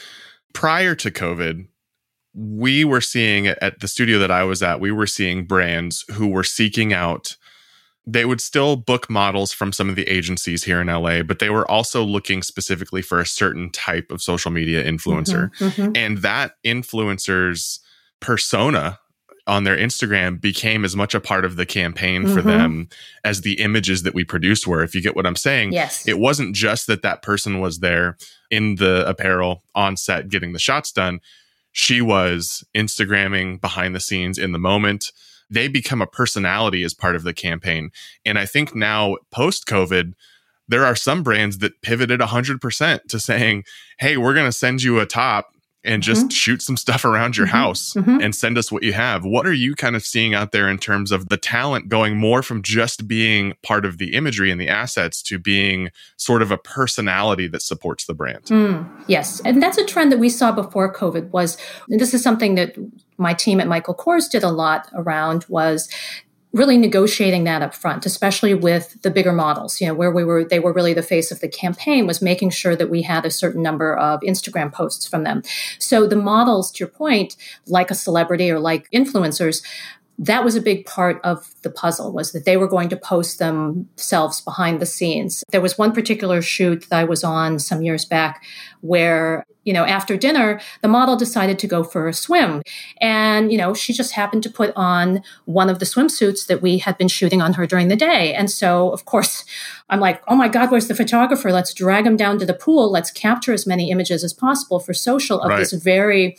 prior 0.52 0.94
to 0.94 1.10
COVID, 1.10 1.66
we 2.34 2.84
were 2.84 3.00
seeing 3.00 3.48
at 3.48 3.80
the 3.80 3.88
studio 3.88 4.20
that 4.20 4.30
I 4.30 4.44
was 4.44 4.62
at, 4.62 4.78
we 4.78 4.92
were 4.92 5.08
seeing 5.08 5.44
brands 5.44 6.04
who 6.12 6.28
were 6.28 6.44
seeking 6.44 6.92
out 6.92 7.36
they 8.10 8.24
would 8.24 8.40
still 8.40 8.76
book 8.76 9.10
models 9.10 9.52
from 9.52 9.70
some 9.70 9.90
of 9.90 9.96
the 9.96 10.08
agencies 10.08 10.64
here 10.64 10.80
in 10.80 10.86
LA, 10.86 11.22
but 11.22 11.40
they 11.40 11.50
were 11.50 11.70
also 11.70 12.02
looking 12.02 12.42
specifically 12.42 13.02
for 13.02 13.20
a 13.20 13.26
certain 13.26 13.70
type 13.70 14.10
of 14.10 14.22
social 14.22 14.50
media 14.50 14.82
influencer. 14.82 15.50
Mm-hmm, 15.56 15.82
mm-hmm. 15.82 15.92
And 15.94 16.18
that 16.18 16.52
influencer's 16.64 17.80
persona 18.20 18.98
on 19.46 19.64
their 19.64 19.76
Instagram 19.76 20.40
became 20.40 20.86
as 20.86 20.96
much 20.96 21.14
a 21.14 21.20
part 21.20 21.44
of 21.44 21.56
the 21.56 21.66
campaign 21.66 22.24
mm-hmm. 22.24 22.34
for 22.34 22.40
them 22.40 22.88
as 23.24 23.42
the 23.42 23.60
images 23.60 24.04
that 24.04 24.14
we 24.14 24.24
produced 24.24 24.66
were. 24.66 24.82
If 24.82 24.94
you 24.94 25.02
get 25.02 25.14
what 25.14 25.26
I'm 25.26 25.36
saying, 25.36 25.72
yes. 25.72 26.08
it 26.08 26.18
wasn't 26.18 26.54
just 26.54 26.86
that 26.86 27.02
that 27.02 27.20
person 27.20 27.60
was 27.60 27.80
there 27.80 28.16
in 28.50 28.76
the 28.76 29.06
apparel 29.06 29.62
on 29.74 29.98
set 29.98 30.28
getting 30.28 30.54
the 30.54 30.58
shots 30.58 30.92
done. 30.92 31.20
She 31.72 32.00
was 32.00 32.64
Instagramming 32.74 33.60
behind 33.60 33.94
the 33.94 34.00
scenes 34.00 34.38
in 34.38 34.52
the 34.52 34.58
moment 34.58 35.12
they 35.50 35.68
become 35.68 36.02
a 36.02 36.06
personality 36.06 36.82
as 36.82 36.94
part 36.94 37.16
of 37.16 37.22
the 37.22 37.34
campaign. 37.34 37.90
And 38.24 38.38
I 38.38 38.46
think 38.46 38.74
now 38.74 39.16
post 39.30 39.66
COVID, 39.66 40.12
there 40.68 40.84
are 40.84 40.96
some 40.96 41.22
brands 41.22 41.58
that 41.58 41.80
pivoted 41.82 42.20
100% 42.20 43.00
to 43.08 43.20
saying, 43.20 43.64
hey, 43.98 44.16
we're 44.16 44.34
going 44.34 44.46
to 44.46 44.52
send 44.52 44.82
you 44.82 45.00
a 45.00 45.06
top 45.06 45.54
and 45.84 46.02
just 46.02 46.22
mm-hmm. 46.22 46.30
shoot 46.30 46.60
some 46.60 46.76
stuff 46.76 47.04
around 47.04 47.36
your 47.36 47.46
mm-hmm. 47.46 47.56
house 47.56 47.94
mm-hmm. 47.94 48.20
and 48.20 48.34
send 48.34 48.58
us 48.58 48.70
what 48.70 48.82
you 48.82 48.92
have. 48.92 49.24
What 49.24 49.46
are 49.46 49.52
you 49.52 49.74
kind 49.74 49.96
of 49.96 50.04
seeing 50.04 50.34
out 50.34 50.52
there 50.52 50.68
in 50.68 50.76
terms 50.78 51.12
of 51.12 51.28
the 51.28 51.36
talent 51.36 51.88
going 51.88 52.16
more 52.16 52.42
from 52.42 52.62
just 52.62 53.06
being 53.06 53.54
part 53.62 53.86
of 53.86 53.98
the 53.98 54.14
imagery 54.14 54.50
and 54.50 54.60
the 54.60 54.68
assets 54.68 55.22
to 55.22 55.38
being 55.38 55.90
sort 56.16 56.42
of 56.42 56.50
a 56.50 56.58
personality 56.58 57.46
that 57.48 57.62
supports 57.62 58.06
the 58.06 58.14
brand? 58.14 58.44
Mm, 58.46 58.88
yes. 59.06 59.40
And 59.44 59.62
that's 59.62 59.78
a 59.78 59.84
trend 59.84 60.12
that 60.12 60.18
we 60.18 60.28
saw 60.28 60.52
before 60.52 60.92
COVID 60.92 61.30
was 61.30 61.56
this 61.88 62.12
is 62.12 62.22
something 62.22 62.56
that 62.56 62.76
my 63.18 63.34
team 63.34 63.60
at 63.60 63.68
Michael 63.68 63.94
Kors 63.94 64.30
did 64.30 64.42
a 64.42 64.50
lot 64.50 64.88
around 64.94 65.44
was 65.48 65.88
really 66.54 66.78
negotiating 66.78 67.44
that 67.44 67.60
up 67.60 67.74
front, 67.74 68.06
especially 68.06 68.54
with 68.54 69.00
the 69.02 69.10
bigger 69.10 69.32
models, 69.32 69.80
you 69.80 69.86
know, 69.86 69.92
where 69.92 70.10
we 70.10 70.24
were, 70.24 70.44
they 70.44 70.58
were 70.58 70.72
really 70.72 70.94
the 70.94 71.02
face 71.02 71.30
of 71.30 71.40
the 71.40 71.48
campaign 71.48 72.06
was 72.06 72.22
making 72.22 72.48
sure 72.48 72.74
that 72.74 72.88
we 72.88 73.02
had 73.02 73.26
a 73.26 73.30
certain 73.30 73.62
number 73.62 73.94
of 73.94 74.20
Instagram 74.22 74.72
posts 74.72 75.06
from 75.06 75.24
them. 75.24 75.42
So 75.78 76.06
the 76.06 76.16
models, 76.16 76.70
to 76.72 76.78
your 76.80 76.88
point, 76.88 77.36
like 77.66 77.90
a 77.90 77.94
celebrity 77.94 78.50
or 78.50 78.60
like 78.60 78.90
influencers, 78.92 79.62
that 80.18 80.44
was 80.44 80.56
a 80.56 80.60
big 80.60 80.84
part 80.84 81.20
of 81.22 81.54
the 81.62 81.70
puzzle 81.70 82.12
was 82.12 82.32
that 82.32 82.44
they 82.44 82.56
were 82.56 82.66
going 82.66 82.88
to 82.88 82.96
post 82.96 83.38
themselves 83.38 84.40
behind 84.40 84.80
the 84.80 84.86
scenes. 84.86 85.44
There 85.50 85.60
was 85.60 85.78
one 85.78 85.92
particular 85.92 86.42
shoot 86.42 86.86
that 86.90 86.98
I 86.98 87.04
was 87.04 87.22
on 87.22 87.60
some 87.60 87.82
years 87.82 88.04
back 88.04 88.44
where, 88.80 89.44
you 89.62 89.72
know, 89.72 89.84
after 89.84 90.16
dinner, 90.16 90.60
the 90.82 90.88
model 90.88 91.14
decided 91.16 91.58
to 91.60 91.68
go 91.68 91.84
for 91.84 92.08
a 92.08 92.12
swim. 92.12 92.62
And, 93.00 93.52
you 93.52 93.58
know, 93.58 93.74
she 93.74 93.92
just 93.92 94.12
happened 94.12 94.42
to 94.42 94.50
put 94.50 94.72
on 94.74 95.22
one 95.44 95.70
of 95.70 95.78
the 95.78 95.84
swimsuits 95.84 96.48
that 96.48 96.62
we 96.62 96.78
had 96.78 96.98
been 96.98 97.08
shooting 97.08 97.40
on 97.40 97.52
her 97.52 97.66
during 97.66 97.86
the 97.86 97.96
day. 97.96 98.34
And 98.34 98.50
so, 98.50 98.90
of 98.90 99.04
course, 99.04 99.44
I'm 99.88 100.00
like, 100.00 100.20
oh 100.26 100.34
my 100.34 100.48
God, 100.48 100.72
where's 100.72 100.88
the 100.88 100.96
photographer? 100.96 101.52
Let's 101.52 101.72
drag 101.72 102.06
him 102.06 102.16
down 102.16 102.40
to 102.40 102.46
the 102.46 102.54
pool. 102.54 102.90
Let's 102.90 103.12
capture 103.12 103.52
as 103.52 103.68
many 103.68 103.90
images 103.92 104.24
as 104.24 104.32
possible 104.32 104.80
for 104.80 104.92
social 104.92 105.40
of 105.40 105.50
right. 105.50 105.58
this 105.58 105.72
very 105.72 106.36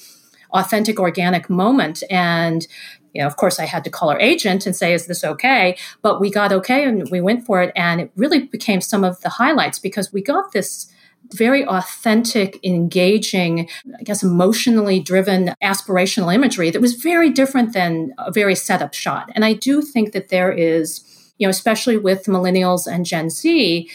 authentic 0.51 0.99
organic 0.99 1.49
moment 1.49 2.03
and 2.09 2.67
you 3.13 3.21
know, 3.21 3.27
of 3.27 3.37
course, 3.37 3.59
I 3.59 3.65
had 3.65 3.83
to 3.83 3.89
call 3.89 4.09
our 4.09 4.19
agent 4.19 4.65
and 4.65 4.75
say, 4.75 4.93
is 4.93 5.07
this 5.07 5.23
okay? 5.23 5.77
But 6.01 6.19
we 6.19 6.29
got 6.29 6.51
okay 6.51 6.83
and 6.83 7.09
we 7.09 7.21
went 7.21 7.45
for 7.45 7.61
it. 7.61 7.71
And 7.75 8.01
it 8.01 8.11
really 8.15 8.43
became 8.43 8.81
some 8.81 9.03
of 9.03 9.19
the 9.21 9.29
highlights 9.29 9.79
because 9.79 10.13
we 10.13 10.21
got 10.21 10.51
this 10.51 10.91
very 11.33 11.65
authentic, 11.65 12.59
engaging, 12.63 13.69
I 13.99 14.03
guess, 14.03 14.23
emotionally 14.23 14.99
driven 14.99 15.53
aspirational 15.61 16.33
imagery 16.33 16.71
that 16.71 16.81
was 16.81 16.93
very 16.93 17.29
different 17.29 17.73
than 17.73 18.13
a 18.17 18.31
very 18.31 18.55
set 18.55 18.81
up 18.81 18.93
shot. 18.93 19.29
And 19.35 19.45
I 19.45 19.53
do 19.53 19.81
think 19.81 20.13
that 20.13 20.29
there 20.29 20.51
is, 20.51 21.03
you 21.37 21.45
know, 21.45 21.51
especially 21.51 21.97
with 21.97 22.25
millennials 22.25 22.91
and 22.91 23.05
Gen 23.05 23.29
Z, 23.29 23.89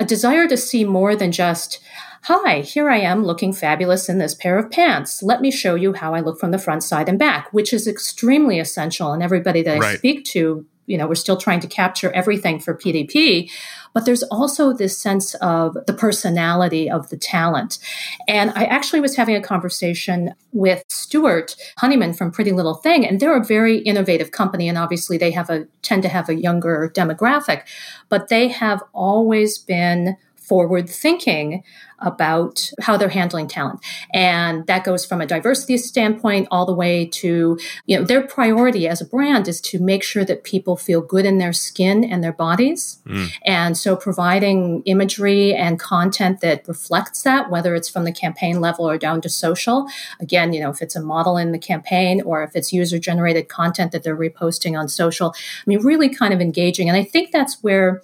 a 0.00 0.04
desire 0.04 0.48
to 0.48 0.56
see 0.56 0.84
more 0.84 1.16
than 1.16 1.32
just, 1.32 1.80
Hi, 2.22 2.60
here 2.60 2.90
I 2.90 2.98
am 2.98 3.24
looking 3.24 3.52
fabulous 3.52 4.08
in 4.08 4.18
this 4.18 4.34
pair 4.34 4.58
of 4.58 4.70
pants. 4.70 5.22
Let 5.22 5.40
me 5.40 5.50
show 5.50 5.76
you 5.76 5.92
how 5.92 6.14
I 6.14 6.20
look 6.20 6.38
from 6.40 6.50
the 6.50 6.58
front, 6.58 6.82
side, 6.82 7.08
and 7.08 7.18
back, 7.18 7.52
which 7.52 7.72
is 7.72 7.86
extremely 7.86 8.58
essential. 8.58 9.12
And 9.12 9.22
everybody 9.22 9.62
that 9.62 9.78
right. 9.78 9.94
I 9.94 9.96
speak 9.96 10.24
to, 10.26 10.66
you 10.88 10.96
know, 10.96 11.06
we're 11.06 11.14
still 11.14 11.36
trying 11.36 11.60
to 11.60 11.66
capture 11.66 12.10
everything 12.12 12.58
for 12.58 12.74
PDP. 12.74 13.50
But 13.94 14.04
there's 14.04 14.22
also 14.24 14.72
this 14.72 14.98
sense 14.98 15.34
of 15.36 15.76
the 15.86 15.92
personality 15.92 16.90
of 16.90 17.08
the 17.10 17.16
talent. 17.16 17.78
And 18.26 18.50
I 18.54 18.64
actually 18.64 19.00
was 19.00 19.16
having 19.16 19.34
a 19.34 19.40
conversation 19.40 20.34
with 20.52 20.82
Stuart 20.88 21.56
Honeyman 21.78 22.12
from 22.12 22.30
Pretty 22.30 22.52
Little 22.52 22.74
Thing, 22.74 23.06
and 23.06 23.20
they're 23.20 23.36
a 23.36 23.44
very 23.44 23.78
innovative 23.78 24.30
company. 24.30 24.68
And 24.68 24.78
obviously, 24.78 25.18
they 25.18 25.30
have 25.30 25.50
a 25.50 25.66
tend 25.82 26.02
to 26.02 26.08
have 26.08 26.28
a 26.28 26.34
younger 26.34 26.90
demographic, 26.94 27.62
but 28.08 28.28
they 28.28 28.48
have 28.48 28.82
always 28.92 29.58
been 29.58 30.16
forward 30.48 30.88
thinking 30.88 31.62
about 32.00 32.70
how 32.80 32.96
they're 32.96 33.08
handling 33.08 33.48
talent. 33.48 33.80
And 34.14 34.66
that 34.66 34.84
goes 34.84 35.04
from 35.04 35.20
a 35.20 35.26
diversity 35.26 35.76
standpoint 35.76 36.46
all 36.50 36.64
the 36.64 36.74
way 36.74 37.06
to, 37.06 37.58
you 37.86 37.98
know, 37.98 38.04
their 38.04 38.22
priority 38.22 38.86
as 38.86 39.00
a 39.00 39.04
brand 39.04 39.48
is 39.48 39.60
to 39.62 39.80
make 39.80 40.04
sure 40.04 40.24
that 40.24 40.44
people 40.44 40.76
feel 40.76 41.00
good 41.00 41.26
in 41.26 41.38
their 41.38 41.52
skin 41.52 42.04
and 42.04 42.22
their 42.22 42.32
bodies. 42.32 43.00
Mm. 43.06 43.32
And 43.44 43.76
so 43.76 43.96
providing 43.96 44.82
imagery 44.84 45.54
and 45.54 45.80
content 45.80 46.40
that 46.40 46.66
reflects 46.68 47.22
that, 47.22 47.50
whether 47.50 47.74
it's 47.74 47.88
from 47.88 48.04
the 48.04 48.12
campaign 48.12 48.60
level 48.60 48.88
or 48.88 48.96
down 48.96 49.20
to 49.22 49.28
social. 49.28 49.88
Again, 50.20 50.52
you 50.52 50.60
know, 50.60 50.70
if 50.70 50.80
it's 50.80 50.94
a 50.94 51.02
model 51.02 51.36
in 51.36 51.50
the 51.50 51.58
campaign 51.58 52.22
or 52.22 52.44
if 52.44 52.54
it's 52.54 52.72
user 52.72 52.98
generated 52.98 53.48
content 53.48 53.90
that 53.92 54.04
they're 54.04 54.16
reposting 54.16 54.78
on 54.78 54.88
social. 54.88 55.34
I 55.36 55.62
mean, 55.66 55.80
really 55.80 56.08
kind 56.08 56.32
of 56.32 56.40
engaging. 56.40 56.88
And 56.88 56.96
I 56.96 57.02
think 57.02 57.32
that's 57.32 57.60
where 57.62 58.02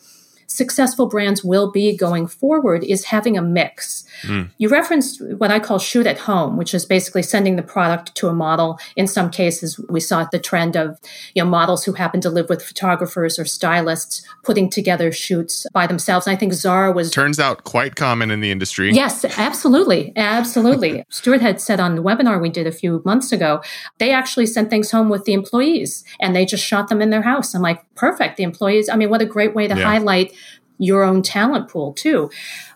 successful 0.55 1.07
brands 1.07 1.43
will 1.43 1.71
be 1.71 1.97
going 1.97 2.29
forward 2.29 2.85
is 2.85 3.07
having 3.07 3.37
a 3.37 3.43
mix. 3.43 4.05
Mm. 4.23 4.51
You 4.59 4.69
referenced 4.69 5.21
what 5.39 5.51
I 5.51 5.59
call 5.59 5.81
shoot 5.81 6.07
at 6.07 6.19
home, 6.19 6.57
which 6.57 6.73
is 6.73 6.87
basically 6.87 7.25
sending 7.25 7.57
the 7.57 7.63
product 7.63 8.15
to 8.17 8.29
a 8.29 8.33
model. 8.33 8.79
In 8.95 9.09
some 9.09 9.31
cases, 9.31 9.81
we 9.91 9.99
saw 9.99 10.25
the 10.31 10.39
trend 10.39 10.77
of 10.77 11.01
you 11.35 11.43
know 11.43 11.51
models 11.51 11.85
who 11.85 11.95
happen 11.95 12.21
to 12.21 12.31
live 12.31 12.49
with 12.49 12.63
photographers 12.63 13.37
or 13.37 13.45
stylists 13.45 14.23
putting 14.45 14.71
together 14.71 15.11
shoots 15.11 15.67
by 15.73 15.89
themselves. 15.89 16.27
And 16.27 16.37
I 16.37 16.39
think 16.39 16.53
Zara 16.53 16.93
was 16.93 17.11
turns 17.11 17.41
out 17.41 17.65
quite 17.65 17.97
common 17.97 18.31
in 18.31 18.41
the 18.41 18.53
industry. 18.53 18.93
Yes, 18.93 19.25
absolutely, 19.37 20.13
absolutely. 20.15 21.05
Stuart 21.09 21.41
had 21.41 21.61
said 21.61 21.81
on 21.81 21.97
the 21.97 22.03
webinar 22.03 22.41
we 22.41 22.49
did 22.49 22.69
a 22.69 22.73
few 22.73 23.03
months 23.05 23.33
ago, 23.33 23.61
they 23.99 24.13
actually 24.13 24.47
sent 24.47 24.71
things 24.71 24.93
home 24.93 25.09
with 25.09 25.25
the 25.25 25.33
employees 25.33 26.05
and 26.21 26.37
they 26.37 26.47
just 26.47 26.65
shot 26.65 26.89
them 26.89 27.03
in 27.03 27.11
their 27.11 27.23
house. 27.23 27.55
I'm 27.55 27.63
like, 27.63 27.85
perfect. 27.95 28.37
The 28.37 28.43
employees. 28.43 28.89
I 28.89 28.97
mean, 28.97 29.11
what 29.11 29.23
a 29.23 29.27
great 29.27 29.55
way 29.55 29.67
to 29.69 29.77
yeah. 29.77 29.85
highlight 29.85 30.33
your 30.79 31.05
own 31.05 31.23
talent 31.23 31.69
pool 31.69 31.93
too. 31.93 32.31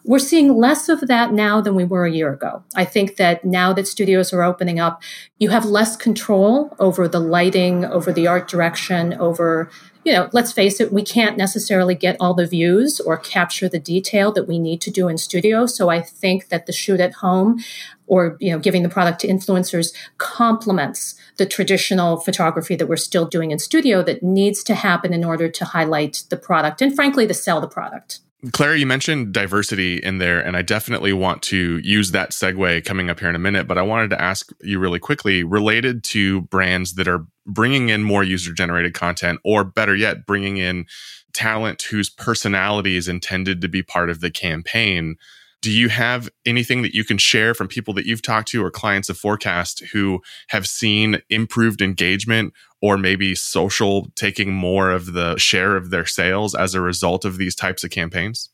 We're 0.04 0.18
seeing 0.18 0.56
less 0.56 0.88
of 0.88 1.00
that 1.08 1.32
now 1.32 1.60
than 1.60 1.74
we 1.74 1.84
were 1.84 2.06
a 2.06 2.12
year 2.12 2.32
ago. 2.32 2.62
I 2.76 2.84
think 2.84 3.16
that 3.16 3.44
now 3.44 3.72
that 3.72 3.88
studios 3.88 4.32
are 4.32 4.42
opening 4.42 4.78
up, 4.78 5.02
you 5.38 5.50
have 5.50 5.64
less 5.64 5.96
control 5.96 6.74
over 6.78 7.08
the 7.08 7.18
lighting, 7.18 7.84
over 7.84 8.12
the 8.12 8.26
art 8.26 8.48
direction, 8.48 9.14
over, 9.14 9.68
you 10.08 10.14
know, 10.14 10.30
let's 10.32 10.52
face 10.52 10.80
it, 10.80 10.90
we 10.90 11.02
can't 11.02 11.36
necessarily 11.36 11.94
get 11.94 12.16
all 12.18 12.32
the 12.32 12.46
views 12.46 12.98
or 12.98 13.18
capture 13.18 13.68
the 13.68 13.78
detail 13.78 14.32
that 14.32 14.48
we 14.48 14.58
need 14.58 14.80
to 14.80 14.90
do 14.90 15.06
in 15.06 15.18
studio. 15.18 15.66
So 15.66 15.90
I 15.90 16.00
think 16.00 16.48
that 16.48 16.64
the 16.64 16.72
shoot 16.72 16.98
at 16.98 17.12
home 17.12 17.62
or, 18.06 18.38
you 18.40 18.50
know, 18.50 18.58
giving 18.58 18.82
the 18.82 18.88
product 18.88 19.20
to 19.20 19.28
influencers 19.28 19.92
complements 20.16 21.14
the 21.36 21.44
traditional 21.44 22.16
photography 22.20 22.74
that 22.74 22.86
we're 22.86 22.96
still 22.96 23.26
doing 23.26 23.50
in 23.50 23.58
studio 23.58 24.02
that 24.02 24.22
needs 24.22 24.64
to 24.64 24.74
happen 24.74 25.12
in 25.12 25.26
order 25.26 25.46
to 25.46 25.64
highlight 25.66 26.22
the 26.30 26.38
product 26.38 26.80
and 26.80 26.96
frankly 26.96 27.26
to 27.26 27.34
sell 27.34 27.60
the 27.60 27.68
product. 27.68 28.20
Clair, 28.52 28.76
you 28.76 28.86
mentioned 28.86 29.32
diversity 29.34 29.96
in 29.96 30.18
there, 30.18 30.38
and 30.38 30.56
I 30.56 30.62
definitely 30.62 31.12
want 31.12 31.42
to 31.44 31.78
use 31.78 32.12
that 32.12 32.30
segue 32.30 32.84
coming 32.84 33.10
up 33.10 33.18
here 33.18 33.28
in 33.28 33.34
a 33.34 33.40
minute. 33.40 33.66
But 33.66 33.78
I 33.78 33.82
wanted 33.82 34.10
to 34.10 34.20
ask 34.20 34.52
you 34.60 34.78
really 34.78 35.00
quickly 35.00 35.42
related 35.42 36.04
to 36.04 36.42
brands 36.42 36.94
that 36.94 37.08
are 37.08 37.26
bringing 37.46 37.88
in 37.88 38.04
more 38.04 38.22
user 38.22 38.52
generated 38.52 38.94
content, 38.94 39.40
or 39.44 39.64
better 39.64 39.96
yet, 39.96 40.24
bringing 40.24 40.56
in 40.56 40.86
talent 41.32 41.82
whose 41.82 42.10
personality 42.10 42.96
is 42.96 43.08
intended 43.08 43.60
to 43.60 43.68
be 43.68 43.82
part 43.82 44.08
of 44.08 44.20
the 44.20 44.30
campaign. 44.30 45.16
Do 45.60 45.72
you 45.72 45.88
have 45.88 46.28
anything 46.46 46.82
that 46.82 46.94
you 46.94 47.02
can 47.02 47.18
share 47.18 47.54
from 47.54 47.66
people 47.66 47.92
that 47.94 48.06
you've 48.06 48.22
talked 48.22 48.46
to 48.50 48.64
or 48.64 48.70
clients 48.70 49.08
of 49.08 49.18
Forecast 49.18 49.80
who 49.92 50.20
have 50.50 50.68
seen 50.68 51.20
improved 51.28 51.82
engagement 51.82 52.54
or 52.80 52.96
maybe 52.96 53.34
social 53.34 54.08
taking 54.14 54.52
more 54.52 54.90
of 54.90 55.12
the 55.12 55.36
share 55.36 55.76
of 55.76 55.90
their 55.90 56.06
sales 56.06 56.54
as 56.54 56.74
a 56.74 56.80
result 56.80 57.24
of 57.24 57.36
these 57.36 57.54
types 57.54 57.82
of 57.84 57.90
campaigns? 57.90 58.50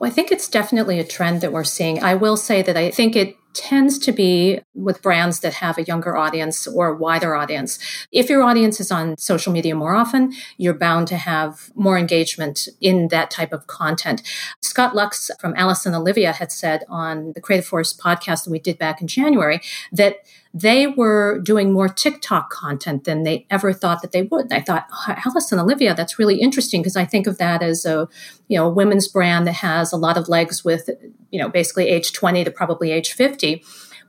Well, 0.00 0.10
I 0.10 0.12
think 0.12 0.32
it's 0.32 0.48
definitely 0.48 0.98
a 0.98 1.04
trend 1.04 1.40
that 1.40 1.52
we're 1.52 1.64
seeing. 1.64 2.02
I 2.02 2.14
will 2.14 2.36
say 2.36 2.62
that 2.62 2.76
I 2.76 2.90
think 2.90 3.16
it 3.16 3.36
tends 3.54 3.98
to 4.00 4.12
be 4.12 4.60
with 4.74 5.00
brands 5.00 5.40
that 5.40 5.54
have 5.54 5.78
a 5.78 5.84
younger 5.84 6.16
audience 6.16 6.66
or 6.66 6.88
a 6.88 6.96
wider 6.96 7.34
audience. 7.34 7.78
If 8.12 8.28
your 8.28 8.42
audience 8.42 8.80
is 8.80 8.90
on 8.90 9.16
social 9.16 9.52
media 9.52 9.74
more 9.74 9.94
often, 9.94 10.32
you're 10.58 10.74
bound 10.74 11.08
to 11.08 11.16
have 11.16 11.70
more 11.74 11.96
engagement 11.96 12.68
in 12.80 13.08
that 13.08 13.30
type 13.30 13.52
of 13.52 13.66
content. 13.66 14.22
Scott 14.60 14.94
Lux 14.94 15.30
from 15.40 15.54
Alice 15.56 15.86
and 15.86 15.94
Olivia 15.94 16.32
had 16.32 16.50
said 16.50 16.84
on 16.88 17.32
the 17.34 17.40
Creative 17.40 17.66
Force 17.66 17.96
podcast 17.96 18.44
that 18.44 18.50
we 18.50 18.58
did 18.58 18.78
back 18.78 19.00
in 19.00 19.06
January 19.06 19.60
that 19.92 20.18
they 20.56 20.86
were 20.86 21.40
doing 21.40 21.72
more 21.72 21.88
TikTok 21.88 22.48
content 22.48 23.04
than 23.04 23.24
they 23.24 23.44
ever 23.50 23.72
thought 23.72 24.02
that 24.02 24.12
they 24.12 24.22
would. 24.22 24.44
And 24.44 24.54
I 24.54 24.60
thought, 24.60 24.86
oh, 24.92 25.14
Alice 25.26 25.50
and 25.50 25.60
Olivia, 25.60 25.94
that's 25.94 26.16
really 26.16 26.40
interesting 26.40 26.80
because 26.80 26.96
I 26.96 27.04
think 27.04 27.26
of 27.26 27.38
that 27.38 27.60
as 27.60 27.84
a, 27.84 28.08
you 28.46 28.56
know, 28.56 28.66
a 28.66 28.70
women's 28.70 29.08
brand 29.08 29.48
that 29.48 29.54
has 29.54 29.92
a 29.92 29.96
lot 29.96 30.16
of 30.16 30.28
legs 30.28 30.64
with, 30.64 30.88
you 31.34 31.40
know, 31.40 31.48
basically 31.48 31.88
age 31.88 32.12
20 32.12 32.44
to 32.44 32.50
probably 32.52 32.92
age 32.92 33.12
50. 33.12 33.64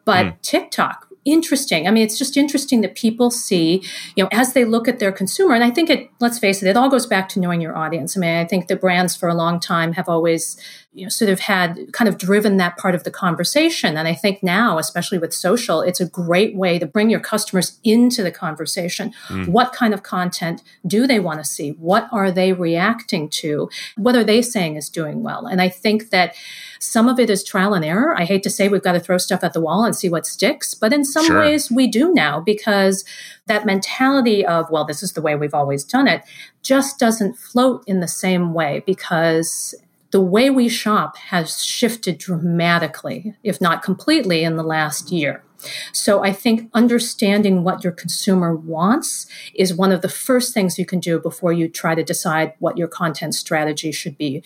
But 0.05 0.25
mm. 0.27 0.41
TikTok, 0.43 1.07
interesting. 1.25 1.87
I 1.87 1.91
mean, 1.91 2.03
it's 2.03 2.19
just 2.19 2.37
interesting 2.37 2.81
that 2.81 2.93
people 2.93 3.31
see, 3.31 3.81
you 4.15 4.23
know, 4.23 4.29
as 4.31 4.53
they 4.53 4.63
look 4.63 4.87
at 4.87 4.99
their 4.99 5.11
consumer, 5.11 5.55
and 5.55 5.63
I 5.63 5.71
think 5.71 5.89
it, 5.89 6.11
let's 6.19 6.37
face 6.37 6.61
it, 6.61 6.69
it 6.69 6.77
all 6.77 6.87
goes 6.87 7.07
back 7.07 7.27
to 7.29 7.39
knowing 7.39 7.61
your 7.61 7.75
audience. 7.75 8.15
I 8.15 8.19
mean, 8.19 8.37
I 8.37 8.45
think 8.45 8.67
the 8.67 8.75
brands 8.75 9.15
for 9.15 9.27
a 9.27 9.33
long 9.33 9.59
time 9.59 9.93
have 9.93 10.07
always, 10.07 10.55
you 10.95 11.03
know, 11.03 11.09
sort 11.09 11.29
of 11.29 11.41
had 11.41 11.91
kind 11.91 12.07
of 12.07 12.17
driven 12.17 12.55
that 12.55 12.77
part 12.77 12.95
of 12.95 13.03
the 13.03 13.11
conversation. 13.11 13.97
And 13.97 14.07
I 14.07 14.13
think 14.13 14.41
now, 14.41 14.77
especially 14.77 15.17
with 15.17 15.33
social, 15.33 15.81
it's 15.81 15.99
a 15.99 16.07
great 16.07 16.55
way 16.55 16.79
to 16.79 16.85
bring 16.85 17.09
your 17.09 17.19
customers 17.19 17.79
into 17.83 18.23
the 18.23 18.31
conversation. 18.31 19.13
Mm. 19.27 19.49
What 19.49 19.73
kind 19.73 19.93
of 19.93 20.03
content 20.03 20.63
do 20.87 21.05
they 21.05 21.19
want 21.19 21.39
to 21.41 21.45
see? 21.45 21.71
What 21.71 22.07
are 22.13 22.31
they 22.31 22.53
reacting 22.53 23.29
to? 23.41 23.69
What 23.97 24.15
are 24.15 24.23
they 24.23 24.41
saying 24.41 24.77
is 24.77 24.89
doing 24.89 25.21
well? 25.21 25.45
And 25.45 25.61
I 25.61 25.67
think 25.67 26.11
that 26.11 26.33
some 26.79 27.09
of 27.09 27.19
it 27.19 27.29
is 27.29 27.43
trial 27.43 27.73
and 27.73 27.83
error. 27.83 28.17
I 28.17 28.23
hate 28.23 28.43
to 28.43 28.49
say 28.49 28.69
we've 28.69 28.81
got 28.81 28.93
to 28.93 28.99
throw 29.01 29.17
stuff 29.17 29.43
at 29.43 29.51
the 29.51 29.61
wall 29.61 29.83
and 29.83 29.95
see 29.95 30.07
what 30.07 30.25
sticks, 30.25 30.73
but 30.73 30.93
in 30.93 31.03
some 31.03 31.25
sure. 31.25 31.39
ways 31.39 31.69
we 31.69 31.87
do 31.87 32.13
now 32.13 32.39
because 32.39 33.03
that 33.47 33.65
mentality 33.65 34.45
of, 34.45 34.69
well, 34.69 34.85
this 34.85 35.03
is 35.03 35.11
the 35.11 35.21
way 35.21 35.35
we've 35.35 35.53
always 35.53 35.83
done 35.83 36.07
it 36.07 36.23
just 36.63 36.97
doesn't 36.97 37.37
float 37.37 37.83
in 37.85 37.99
the 37.99 38.07
same 38.07 38.53
way 38.53 38.81
because 38.87 39.75
the 40.15 40.21
way 40.21 40.49
we 40.49 40.69
shop 40.69 41.17
has 41.17 41.61
shifted 41.61 42.17
dramatically, 42.17 43.35
if 43.43 43.59
not 43.59 43.83
completely, 43.83 44.45
in 44.45 44.55
the 44.55 44.63
last 44.63 45.11
year. 45.11 45.43
So 45.91 46.23
I 46.23 46.31
think 46.31 46.69
understanding 46.73 47.65
what 47.65 47.83
your 47.83 47.91
consumer 47.91 48.55
wants 48.55 49.27
is 49.53 49.73
one 49.73 49.91
of 49.91 50.01
the 50.01 50.07
first 50.07 50.53
things 50.53 50.79
you 50.79 50.85
can 50.85 51.01
do 51.01 51.19
before 51.19 51.51
you 51.51 51.67
try 51.67 51.95
to 51.95 52.01
decide 52.01 52.53
what 52.59 52.77
your 52.77 52.87
content 52.87 53.35
strategy 53.35 53.91
should 53.91 54.17
be. 54.17 54.41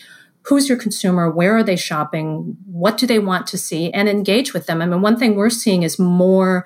Who's 0.47 0.67
your 0.67 0.77
consumer? 0.79 1.29
Where 1.29 1.55
are 1.55 1.63
they 1.63 1.75
shopping? 1.75 2.57
What 2.65 2.97
do 2.97 3.05
they 3.05 3.19
want 3.19 3.45
to 3.45 3.57
see? 3.59 3.91
And 3.91 4.09
engage 4.09 4.55
with 4.55 4.65
them. 4.65 4.81
I 4.81 4.87
mean 4.87 5.03
one 5.03 5.19
thing 5.19 5.35
we're 5.35 5.51
seeing 5.51 5.83
is 5.83 5.99
more 5.99 6.65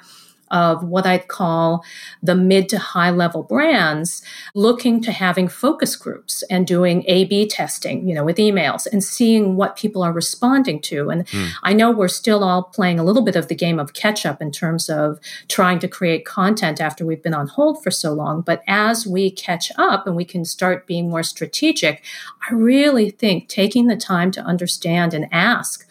of 0.53 0.83
what 0.83 1.05
I'd 1.05 1.27
call 1.27 1.83
the 2.21 2.35
mid 2.35 2.69
to 2.69 2.77
high 2.77 3.09
level 3.09 3.43
brands 3.43 4.21
looking 4.53 5.01
to 5.01 5.11
having 5.11 5.49
focus 5.49 5.97
groups 5.97 6.43
and 6.43 6.65
doing 6.65 7.03
A 7.07 7.25
B 7.25 7.45
testing, 7.45 8.07
you 8.07 8.15
know, 8.15 8.23
with 8.23 8.37
emails 8.37 8.87
and 8.89 9.03
seeing 9.03 9.57
what 9.57 9.75
people 9.75 10.03
are 10.03 10.13
responding 10.13 10.79
to. 10.83 11.09
And 11.09 11.25
mm. 11.25 11.49
I 11.63 11.73
know 11.73 11.91
we're 11.91 12.07
still 12.07 12.43
all 12.43 12.63
playing 12.63 12.99
a 12.99 13.03
little 13.03 13.23
bit 13.23 13.35
of 13.35 13.47
the 13.47 13.55
game 13.55 13.79
of 13.79 13.93
catch 13.93 14.25
up 14.25 14.41
in 14.41 14.51
terms 14.51 14.89
of 14.89 15.19
trying 15.47 15.79
to 15.79 15.87
create 15.87 16.23
content 16.23 16.79
after 16.79 17.05
we've 17.05 17.23
been 17.23 17.33
on 17.33 17.47
hold 17.47 17.83
for 17.83 17.91
so 17.91 18.13
long. 18.13 18.41
But 18.41 18.61
as 18.67 19.07
we 19.07 19.31
catch 19.31 19.71
up 19.77 20.05
and 20.05 20.15
we 20.15 20.23
can 20.23 20.45
start 20.45 20.85
being 20.85 21.09
more 21.09 21.23
strategic, 21.23 22.03
I 22.49 22.53
really 22.53 23.09
think 23.09 23.49
taking 23.49 23.87
the 23.87 23.97
time 23.97 24.29
to 24.31 24.41
understand 24.41 25.15
and 25.15 25.27
ask 25.31 25.87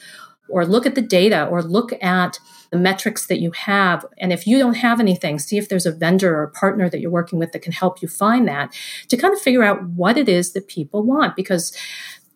or 0.49 0.65
look 0.65 0.87
at 0.87 0.95
the 0.95 1.03
data 1.03 1.47
or 1.47 1.63
look 1.63 1.93
at 2.01 2.39
the 2.73 2.79
metrics 2.79 3.27
that 3.27 3.39
you 3.39 3.53
have. 3.53 4.05
And 4.19 4.33
if 4.33 4.47
you 4.47 4.59
don't 4.59 4.75
have 4.75 4.99
anything, 4.99 5.39
see 5.39 5.59
if 5.59 5.69
there's 5.69 5.87
a 5.87 5.93
vendor 5.93 6.35
or 6.35 6.45
a 6.45 6.51
partner 6.51 6.89
that 6.89 7.01
you're 7.01 7.11
working 7.11 7.39
with 7.39 7.53
that 7.53 7.63
can 7.63 7.73
help 7.73 8.03
you 8.03 8.09
find 8.09 8.49
that 8.49 8.75
to 9.09 9.17
kind 9.17 9.35
of 9.35 9.41
figure 9.41 9.63
out 9.63 9.85
what 9.91 10.17
it 10.17 10.29
is 10.29 10.55
that 10.55 10.67
people 10.67 11.03
want. 11.03 11.37
Because 11.37 11.77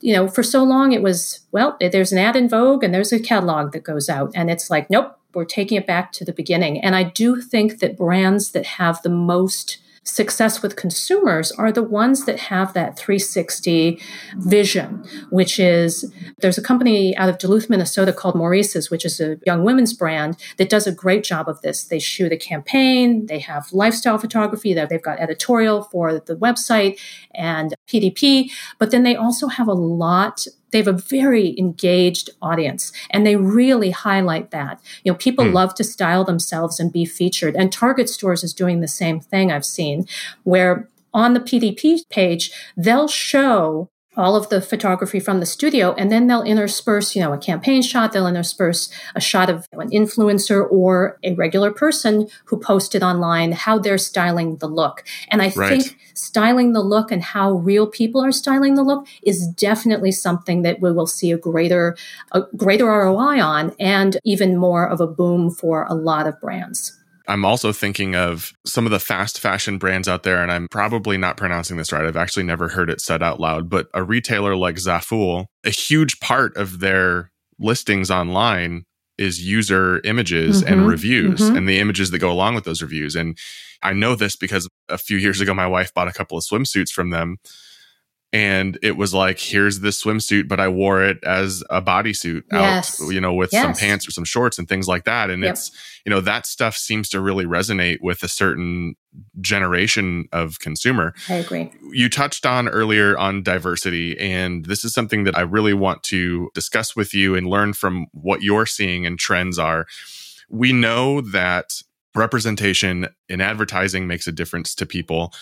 you 0.02 0.12
know, 0.12 0.28
for 0.28 0.43
so 0.43 0.62
long 0.62 0.93
it 0.93 1.02
was, 1.02 1.40
well, 1.52 1.76
there's 1.81 2.12
an 2.12 2.19
ad 2.19 2.37
in 2.37 2.50
Vogue 2.50 2.85
and 2.85 2.93
there's 2.93 3.12
a 3.12 3.19
catalog 3.19 3.73
that 3.73 3.83
goes 3.83 4.11
out. 4.11 4.31
And 4.35 4.50
it's 4.50 4.69
like, 4.69 4.90
nope, 4.90 5.19
we're 5.35 5.47
taking 5.47 5.78
it 5.78 5.87
back 5.87 6.12
to 6.12 6.25
the 6.25 6.35
beginning. 6.35 6.81
And 6.83 6.95
I 6.95 7.02
do 7.02 7.40
think 7.40 7.78
that 7.81 7.97
brands 7.97 8.52
that 8.52 8.66
have 8.66 9.00
the 9.02 9.09
most 9.09 9.78
success 10.06 10.62
with 10.62 10.76
consumers 10.76 11.50
are 11.52 11.72
the 11.72 11.82
ones 11.82 12.25
that 12.25 12.38
have 12.38 12.72
that 12.75 12.96
360 12.96 14.00
vision, 14.36 15.04
which 15.30 15.58
is 15.58 16.10
there's 16.38 16.56
a 16.56 16.62
company 16.62 17.16
out 17.16 17.28
of 17.28 17.38
Duluth, 17.38 17.68
Minnesota 17.68 18.12
called 18.12 18.36
Maurice's, 18.36 18.90
which 18.90 19.04
is 19.04 19.20
a 19.20 19.38
young 19.44 19.64
women's 19.64 19.92
brand 19.92 20.36
that 20.58 20.70
does 20.70 20.86
a 20.86 20.92
great 20.92 21.25
job 21.25 21.48
of 21.48 21.60
this. 21.62 21.84
They 21.84 21.98
shoot 21.98 22.32
a 22.32 22.36
campaign, 22.36 23.26
they 23.26 23.40
have 23.40 23.72
lifestyle 23.72 24.18
photography, 24.18 24.72
they've 24.75 25.02
got 25.02 25.18
editorial 25.18 25.82
for 25.82 26.20
the 26.20 26.36
website 26.36 26.98
and 27.34 27.75
PDP, 27.88 28.50
but 28.78 28.92
then 28.92 29.02
they 29.02 29.16
also 29.16 29.48
have 29.48 29.68
a 29.68 29.75
lot 29.75 30.46
they 30.76 30.83
have 30.83 30.95
a 30.95 31.04
very 31.09 31.59
engaged 31.59 32.28
audience 32.42 32.92
and 33.09 33.26
they 33.26 33.35
really 33.35 33.90
highlight 33.90 34.50
that 34.50 34.78
you 35.04 35.11
know 35.11 35.16
people 35.16 35.42
mm. 35.42 35.54
love 35.54 35.75
to 35.75 35.83
style 35.83 36.23
themselves 36.23 36.78
and 36.78 36.92
be 36.92 37.06
featured 37.06 37.56
and 37.56 37.73
target 37.73 38.11
stores 38.11 38.45
is 38.45 38.52
doing 38.52 38.80
the 38.80 38.88
same 38.88 39.18
thing 39.18 39.50
i've 39.50 39.64
seen 39.64 40.06
where 40.45 40.87
on 41.14 41.33
the 41.33 41.40
pdp 41.40 42.00
page 42.11 42.52
they'll 42.76 43.09
show 43.09 43.88
all 44.16 44.37
of 44.37 44.49
the 44.49 44.61
photography 44.61 45.20
from 45.20 45.40
the 45.40 45.46
studio 45.46 45.94
and 45.94 46.11
then 46.11 46.26
they'll 46.26 46.42
intersperse 46.42 47.14
you 47.14 47.23
know 47.23 47.32
a 47.32 47.38
campaign 47.38 47.82
shot 47.82 48.12
they'll 48.12 48.26
intersperse 48.26 48.90
a 49.14 49.20
shot 49.20 49.50
of 49.50 49.68
an 49.73 49.90
influencer 49.90 50.66
or 50.70 51.18
a 51.23 51.35
regular 51.35 51.70
person 51.70 52.28
who 52.46 52.58
posted 52.58 53.02
online 53.02 53.52
how 53.52 53.78
they're 53.78 53.99
styling 53.99 54.56
the 54.56 54.68
look 54.68 55.04
and 55.30 55.42
i 55.42 55.52
right. 55.56 55.82
think 55.82 55.99
styling 56.14 56.73
the 56.73 56.82
look 56.82 57.11
and 57.11 57.23
how 57.23 57.52
real 57.52 57.87
people 57.87 58.25
are 58.25 58.32
styling 58.32 58.75
the 58.75 58.82
look 58.82 59.06
is 59.23 59.46
definitely 59.49 60.12
something 60.12 60.62
that 60.62 60.80
we 60.80 60.90
will 60.92 61.06
see 61.06 61.32
a 61.32 61.38
greater 61.38 61.96
a 62.32 62.42
greater 62.56 62.87
roi 62.87 63.40
on 63.40 63.75
and 63.78 64.18
even 64.25 64.56
more 64.56 64.88
of 64.88 65.00
a 65.00 65.06
boom 65.06 65.50
for 65.50 65.85
a 65.88 65.94
lot 65.94 66.26
of 66.26 66.40
brands 66.40 66.99
I'm 67.28 67.45
also 67.45 67.73
thinking 67.73 68.14
of 68.14 68.52
some 68.64 68.87
of 68.87 68.92
the 68.92 68.99
fast 68.99 69.40
fashion 69.40 69.78
brands 69.78 70.09
out 70.09 70.23
there, 70.23 70.42
and 70.42 70.52
I'm 70.52 70.68
probably 70.68 71.16
not 71.16 71.37
pronouncing 71.37 71.76
this 71.76 71.92
right. 71.92 72.04
I've 72.04 72.16
actually 72.16 72.45
never 72.45 72.68
heard 72.68 72.90
it 72.90 73.00
said 73.00 73.23
out 73.23 73.40
loud, 73.40 73.68
but 73.68 73.88
a 73.95 74.02
retailer 74.02 74.54
like 74.56 74.76
Zaful, 74.76 75.47
a 75.64 75.71
huge 75.71 76.21
part 76.21 76.56
of 76.56 76.80
their 76.80 77.33
listings 77.59 78.11
online 78.11 78.85
is 79.18 79.45
user 79.45 80.00
images 80.04 80.62
mm-hmm, 80.62 80.73
and 80.73 80.87
reviews 80.87 81.40
mm-hmm. 81.40 81.56
and 81.56 81.68
the 81.68 81.78
images 81.78 82.11
that 82.11 82.18
go 82.18 82.30
along 82.30 82.54
with 82.54 82.64
those 82.64 82.83
reviews. 82.83 83.16
And 83.16 83.37
I 83.83 83.92
know 83.92 84.14
this 84.14 84.37
because 84.37 84.68
a 84.88 84.98
few 84.98 85.16
years 85.16 85.40
ago, 85.40 85.55
my 85.55 85.66
wife 85.66 85.92
bought 85.94 86.09
a 86.09 86.12
couple 86.12 86.37
of 86.37 86.44
swimsuits 86.44 86.90
from 86.90 87.11
them 87.11 87.38
and 88.37 88.79
it 88.83 88.99
was 88.99 89.14
like 89.14 89.38
here's 89.38 89.81
this 89.81 90.05
swimsuit 90.05 90.46
but 90.46 90.61
i 90.61 90.68
wore 90.68 91.03
it 91.03 91.16
as 91.25 91.64
a 91.70 91.81
bodysuit 91.81 92.42
yes. 92.53 93.01
out 93.01 93.09
you 93.09 93.18
know 93.18 93.33
with 93.33 93.51
yes. 93.51 93.62
some 93.62 93.72
pants 93.72 94.07
or 94.07 94.11
some 94.11 94.25
shorts 94.25 94.59
and 94.59 94.68
things 94.68 94.87
like 94.87 95.05
that 95.05 95.31
and 95.31 95.42
yep. 95.42 95.53
it's 95.53 95.70
you 96.05 96.11
know 96.11 96.20
that 96.20 96.44
stuff 96.44 96.77
seems 96.77 97.09
to 97.09 97.18
really 97.18 97.46
resonate 97.46 97.96
with 98.03 98.22
a 98.22 98.29
certain 98.29 98.94
generation 99.40 100.27
of 100.33 100.59
consumer 100.61 101.14
i 101.31 101.35
agree 101.35 101.72
you 101.92 102.11
touched 102.11 102.44
on 102.44 102.68
earlier 102.68 103.16
on 103.16 103.42
diversity 103.42 104.18
and 104.18 104.66
this 104.66 104.85
is 104.85 104.92
something 104.92 105.25
that 105.25 105.37
i 105.38 105.40
really 105.40 105.72
want 105.72 106.03
to 106.03 106.51
discuss 106.55 106.94
with 106.94 107.14
you 107.14 107.35
and 107.35 107.46
learn 107.46 107.72
from 107.72 108.07
what 108.12 108.42
you're 108.42 108.66
seeing 108.66 109.07
and 109.07 109.18
trends 109.18 109.59
are 109.59 109.87
we 110.51 110.75
know 110.75 111.22
that 111.22 111.72
representation 112.14 113.09
in 113.31 113.40
advertising 113.40 114.07
makes 114.07 114.27
a 114.27 114.33
difference 114.33 114.75
to 114.75 114.85
people 114.85 115.33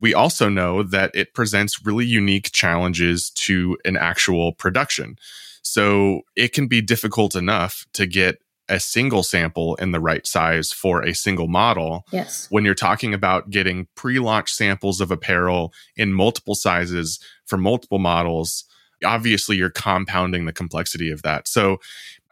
we 0.00 0.14
also 0.14 0.48
know 0.48 0.82
that 0.82 1.10
it 1.14 1.34
presents 1.34 1.84
really 1.84 2.04
unique 2.04 2.52
challenges 2.52 3.30
to 3.30 3.78
an 3.84 3.96
actual 3.96 4.52
production. 4.52 5.16
So 5.62 6.22
it 6.36 6.52
can 6.52 6.68
be 6.68 6.80
difficult 6.80 7.34
enough 7.34 7.86
to 7.94 8.06
get 8.06 8.38
a 8.68 8.80
single 8.80 9.22
sample 9.22 9.76
in 9.76 9.92
the 9.92 10.00
right 10.00 10.26
size 10.26 10.72
for 10.72 11.02
a 11.02 11.14
single 11.14 11.48
model. 11.48 12.04
Yes. 12.12 12.48
When 12.50 12.64
you're 12.64 12.74
talking 12.74 13.14
about 13.14 13.50
getting 13.50 13.86
pre 13.94 14.18
launch 14.18 14.52
samples 14.52 15.00
of 15.00 15.10
apparel 15.10 15.72
in 15.96 16.12
multiple 16.12 16.54
sizes 16.54 17.20
for 17.46 17.56
multiple 17.56 17.98
models, 17.98 18.64
obviously 19.04 19.56
you're 19.56 19.70
compounding 19.70 20.46
the 20.46 20.52
complexity 20.52 21.10
of 21.10 21.22
that. 21.22 21.48
So 21.48 21.78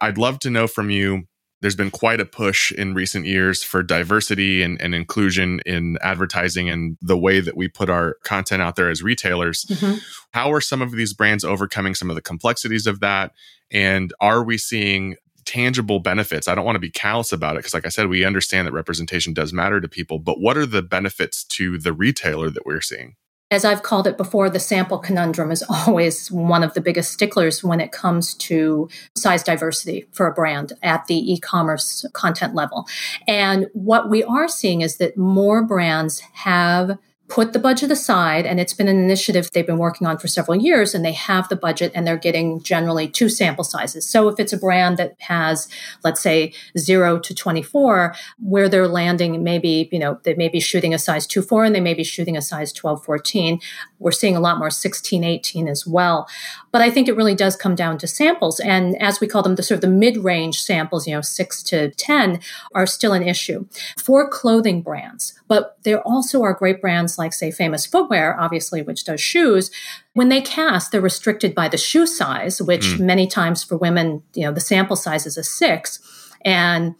I'd 0.00 0.18
love 0.18 0.38
to 0.40 0.50
know 0.50 0.66
from 0.66 0.90
you 0.90 1.26
there's 1.64 1.74
been 1.74 1.90
quite 1.90 2.20
a 2.20 2.26
push 2.26 2.70
in 2.72 2.92
recent 2.92 3.24
years 3.24 3.62
for 3.62 3.82
diversity 3.82 4.62
and, 4.62 4.78
and, 4.82 4.94
inclusion 4.94 5.60
in 5.64 5.96
advertising 6.02 6.68
and 6.68 6.98
the 7.00 7.16
way 7.16 7.40
that 7.40 7.56
we 7.56 7.68
put 7.68 7.88
our 7.88 8.18
content 8.22 8.60
out 8.60 8.76
there 8.76 8.90
as 8.90 9.02
retailers. 9.02 9.64
Mm-hmm. 9.64 9.96
How 10.32 10.52
are 10.52 10.60
some 10.60 10.82
of 10.82 10.92
these 10.92 11.14
brands 11.14 11.42
overcoming 11.42 11.94
some 11.94 12.10
of 12.10 12.16
the 12.16 12.20
complexities 12.20 12.86
of 12.86 13.00
that? 13.00 13.32
And 13.70 14.12
are 14.20 14.44
we 14.44 14.58
seeing 14.58 15.16
tangible 15.46 16.00
benefits? 16.00 16.48
I 16.48 16.54
don't 16.54 16.66
want 16.66 16.76
to 16.76 16.80
be 16.80 16.90
callous 16.90 17.32
about 17.32 17.56
it 17.56 17.60
because, 17.60 17.72
like 17.72 17.86
I 17.86 17.88
said, 17.88 18.08
we 18.08 18.26
understand 18.26 18.66
that 18.66 18.72
representation 18.72 19.32
does 19.32 19.54
matter 19.54 19.80
to 19.80 19.88
people, 19.88 20.18
but 20.18 20.38
what 20.38 20.58
are 20.58 20.66
the 20.66 20.82
benefits 20.82 21.44
to 21.44 21.78
the 21.78 21.94
retailer 21.94 22.50
that 22.50 22.66
we're 22.66 22.82
seeing? 22.82 23.16
As 23.54 23.64
I've 23.64 23.84
called 23.84 24.08
it 24.08 24.16
before, 24.16 24.50
the 24.50 24.58
sample 24.58 24.98
conundrum 24.98 25.52
is 25.52 25.62
always 25.86 26.30
one 26.30 26.64
of 26.64 26.74
the 26.74 26.80
biggest 26.80 27.12
sticklers 27.12 27.62
when 27.62 27.80
it 27.80 27.92
comes 27.92 28.34
to 28.34 28.88
size 29.14 29.44
diversity 29.44 30.06
for 30.10 30.26
a 30.26 30.34
brand 30.34 30.72
at 30.82 31.06
the 31.06 31.32
e 31.32 31.38
commerce 31.38 32.04
content 32.12 32.54
level. 32.54 32.86
And 33.28 33.68
what 33.72 34.10
we 34.10 34.24
are 34.24 34.48
seeing 34.48 34.80
is 34.80 34.96
that 34.96 35.16
more 35.16 35.62
brands 35.62 36.18
have 36.32 36.98
put 37.34 37.52
the 37.52 37.58
budget 37.58 37.90
aside 37.90 38.46
and 38.46 38.60
it's 38.60 38.72
been 38.72 38.86
an 38.86 38.96
initiative 38.96 39.50
they've 39.50 39.66
been 39.66 39.76
working 39.76 40.06
on 40.06 40.16
for 40.16 40.28
several 40.28 40.56
years 40.56 40.94
and 40.94 41.04
they 41.04 41.10
have 41.10 41.48
the 41.48 41.56
budget 41.56 41.90
and 41.92 42.06
they're 42.06 42.16
getting 42.16 42.62
generally 42.62 43.08
two 43.08 43.28
sample 43.28 43.64
sizes. 43.64 44.08
So 44.08 44.28
if 44.28 44.38
it's 44.38 44.52
a 44.52 44.56
brand 44.56 44.98
that 44.98 45.16
has 45.18 45.66
let's 46.04 46.20
say 46.20 46.52
0 46.78 47.18
to 47.18 47.34
24 47.34 48.14
where 48.38 48.68
they're 48.68 48.86
landing 48.86 49.42
maybe 49.42 49.88
you 49.90 49.98
know 49.98 50.20
they 50.22 50.34
may 50.34 50.48
be 50.48 50.60
shooting 50.60 50.94
a 50.94 50.98
size 50.98 51.26
2 51.26 51.42
4 51.42 51.64
and 51.64 51.74
they 51.74 51.80
may 51.80 51.94
be 51.94 52.04
shooting 52.04 52.36
a 52.36 52.42
size 52.42 52.72
12 52.72 53.04
14 53.04 53.58
we're 54.04 54.12
seeing 54.12 54.36
a 54.36 54.40
lot 54.40 54.58
more 54.58 54.70
16 54.70 55.24
18 55.24 55.66
as 55.66 55.86
well 55.86 56.28
but 56.70 56.80
i 56.80 56.90
think 56.90 57.08
it 57.08 57.16
really 57.16 57.34
does 57.34 57.56
come 57.56 57.74
down 57.74 57.98
to 57.98 58.06
samples 58.06 58.60
and 58.60 59.00
as 59.02 59.20
we 59.20 59.26
call 59.26 59.42
them 59.42 59.56
the 59.56 59.62
sort 59.62 59.76
of 59.76 59.80
the 59.82 59.88
mid-range 59.88 60.62
samples 60.62 61.08
you 61.08 61.14
know 61.14 61.20
6 61.20 61.62
to 61.64 61.90
10 61.90 62.40
are 62.74 62.86
still 62.86 63.12
an 63.12 63.22
issue 63.22 63.66
for 63.96 64.28
clothing 64.28 64.82
brands 64.82 65.34
but 65.48 65.76
there 65.82 66.00
also 66.02 66.42
are 66.42 66.54
great 66.54 66.80
brands 66.80 67.18
like, 67.18 67.32
say, 67.32 67.50
Famous 67.50 67.84
Footwear, 67.86 68.38
obviously, 68.40 68.82
which 68.82 69.04
does 69.04 69.20
shoes. 69.20 69.70
When 70.14 70.28
they 70.28 70.40
cast, 70.40 70.90
they're 70.90 71.00
restricted 71.00 71.54
by 71.54 71.68
the 71.68 71.76
shoe 71.76 72.06
size, 72.06 72.62
which 72.62 72.82
mm. 72.82 73.00
many 73.00 73.26
times 73.26 73.62
for 73.62 73.76
women, 73.76 74.22
you 74.34 74.44
know, 74.44 74.52
the 74.52 74.60
sample 74.60 74.96
size 74.96 75.26
is 75.26 75.36
a 75.36 75.44
six. 75.44 76.00
And 76.44 76.94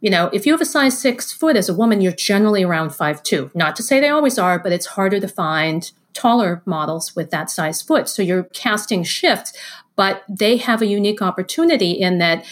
you 0.00 0.10
know, 0.10 0.30
if 0.32 0.46
you 0.46 0.52
have 0.52 0.60
a 0.60 0.64
size 0.64 0.96
six 0.96 1.32
foot 1.32 1.56
as 1.56 1.68
a 1.68 1.74
woman, 1.74 2.00
you're 2.00 2.12
generally 2.12 2.62
around 2.62 2.90
five 2.90 3.20
two. 3.24 3.50
Not 3.52 3.74
to 3.76 3.82
say 3.82 3.98
they 3.98 4.08
always 4.08 4.38
are, 4.38 4.58
but 4.58 4.70
it's 4.70 4.86
harder 4.86 5.18
to 5.18 5.26
find 5.26 5.90
taller 6.18 6.62
models 6.66 7.14
with 7.14 7.30
that 7.30 7.48
size 7.50 7.80
foot. 7.80 8.08
So 8.08 8.22
your 8.22 8.44
casting 8.52 9.04
shifts, 9.04 9.52
but 9.94 10.24
they 10.28 10.56
have 10.56 10.82
a 10.82 10.86
unique 10.86 11.22
opportunity 11.22 11.92
in 11.92 12.18
that 12.18 12.44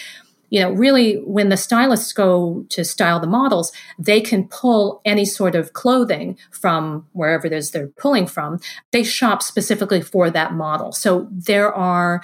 you 0.49 0.61
know, 0.61 0.71
really 0.71 1.17
when 1.25 1.49
the 1.49 1.57
stylists 1.57 2.13
go 2.13 2.65
to 2.69 2.85
style 2.85 3.19
the 3.19 3.27
models, 3.27 3.73
they 3.99 4.21
can 4.21 4.47
pull 4.47 5.01
any 5.05 5.25
sort 5.25 5.57
of 5.57 5.73
clothing 5.73 6.39
from 6.53 7.05
wherever 7.13 7.49
it 7.49 7.53
is 7.53 7.73
they're 7.73 7.89
pulling 7.89 8.29
from. 8.29 8.61
They 8.93 9.03
shop 9.03 9.43
specifically 9.43 10.01
for 10.01 10.31
that 10.31 10.53
model. 10.53 10.93
So 10.93 11.27
there 11.33 11.75
are, 11.75 12.23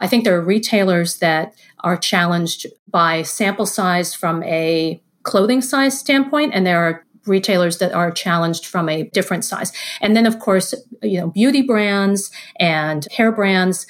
I 0.00 0.06
think 0.06 0.24
there 0.24 0.34
are 0.34 0.44
retailers 0.44 1.18
that 1.18 1.54
are 1.80 1.98
challenged 1.98 2.66
by 2.90 3.22
sample 3.22 3.66
size 3.66 4.14
from 4.14 4.42
a 4.44 5.02
clothing 5.24 5.60
size 5.60 5.98
standpoint, 5.98 6.54
and 6.54 6.66
there 6.66 6.80
are 6.82 7.04
retailers 7.28 7.78
that 7.78 7.92
are 7.92 8.10
challenged 8.10 8.66
from 8.66 8.88
a 8.88 9.04
different 9.10 9.44
size. 9.44 9.72
And 10.00 10.16
then, 10.16 10.26
of 10.26 10.38
course, 10.38 10.74
you 11.02 11.20
know, 11.20 11.28
beauty 11.28 11.62
brands 11.62 12.30
and 12.58 13.06
hair 13.12 13.32
brands 13.32 13.86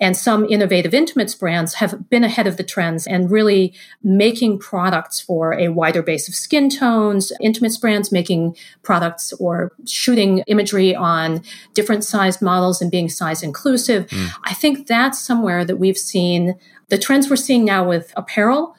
and 0.00 0.16
some 0.16 0.44
innovative 0.44 0.94
intimates 0.94 1.34
brands 1.34 1.74
have 1.74 2.08
been 2.08 2.22
ahead 2.22 2.46
of 2.46 2.56
the 2.56 2.62
trends 2.62 3.06
and 3.06 3.30
really 3.30 3.74
making 4.02 4.58
products 4.58 5.20
for 5.20 5.54
a 5.54 5.68
wider 5.68 6.02
base 6.02 6.28
of 6.28 6.34
skin 6.34 6.70
tones. 6.70 7.32
Intimates 7.40 7.76
brands 7.76 8.12
making 8.12 8.56
products 8.82 9.32
or 9.34 9.72
shooting 9.86 10.44
imagery 10.46 10.94
on 10.94 11.42
different 11.74 12.04
sized 12.04 12.40
models 12.40 12.80
and 12.80 12.90
being 12.90 13.08
size 13.08 13.42
inclusive. 13.42 14.06
Mm. 14.06 14.30
I 14.44 14.54
think 14.54 14.86
that's 14.86 15.18
somewhere 15.18 15.64
that 15.64 15.76
we've 15.76 15.98
seen 15.98 16.54
the 16.88 16.98
trends 16.98 17.28
we're 17.28 17.36
seeing 17.36 17.64
now 17.64 17.86
with 17.86 18.12
apparel 18.16 18.74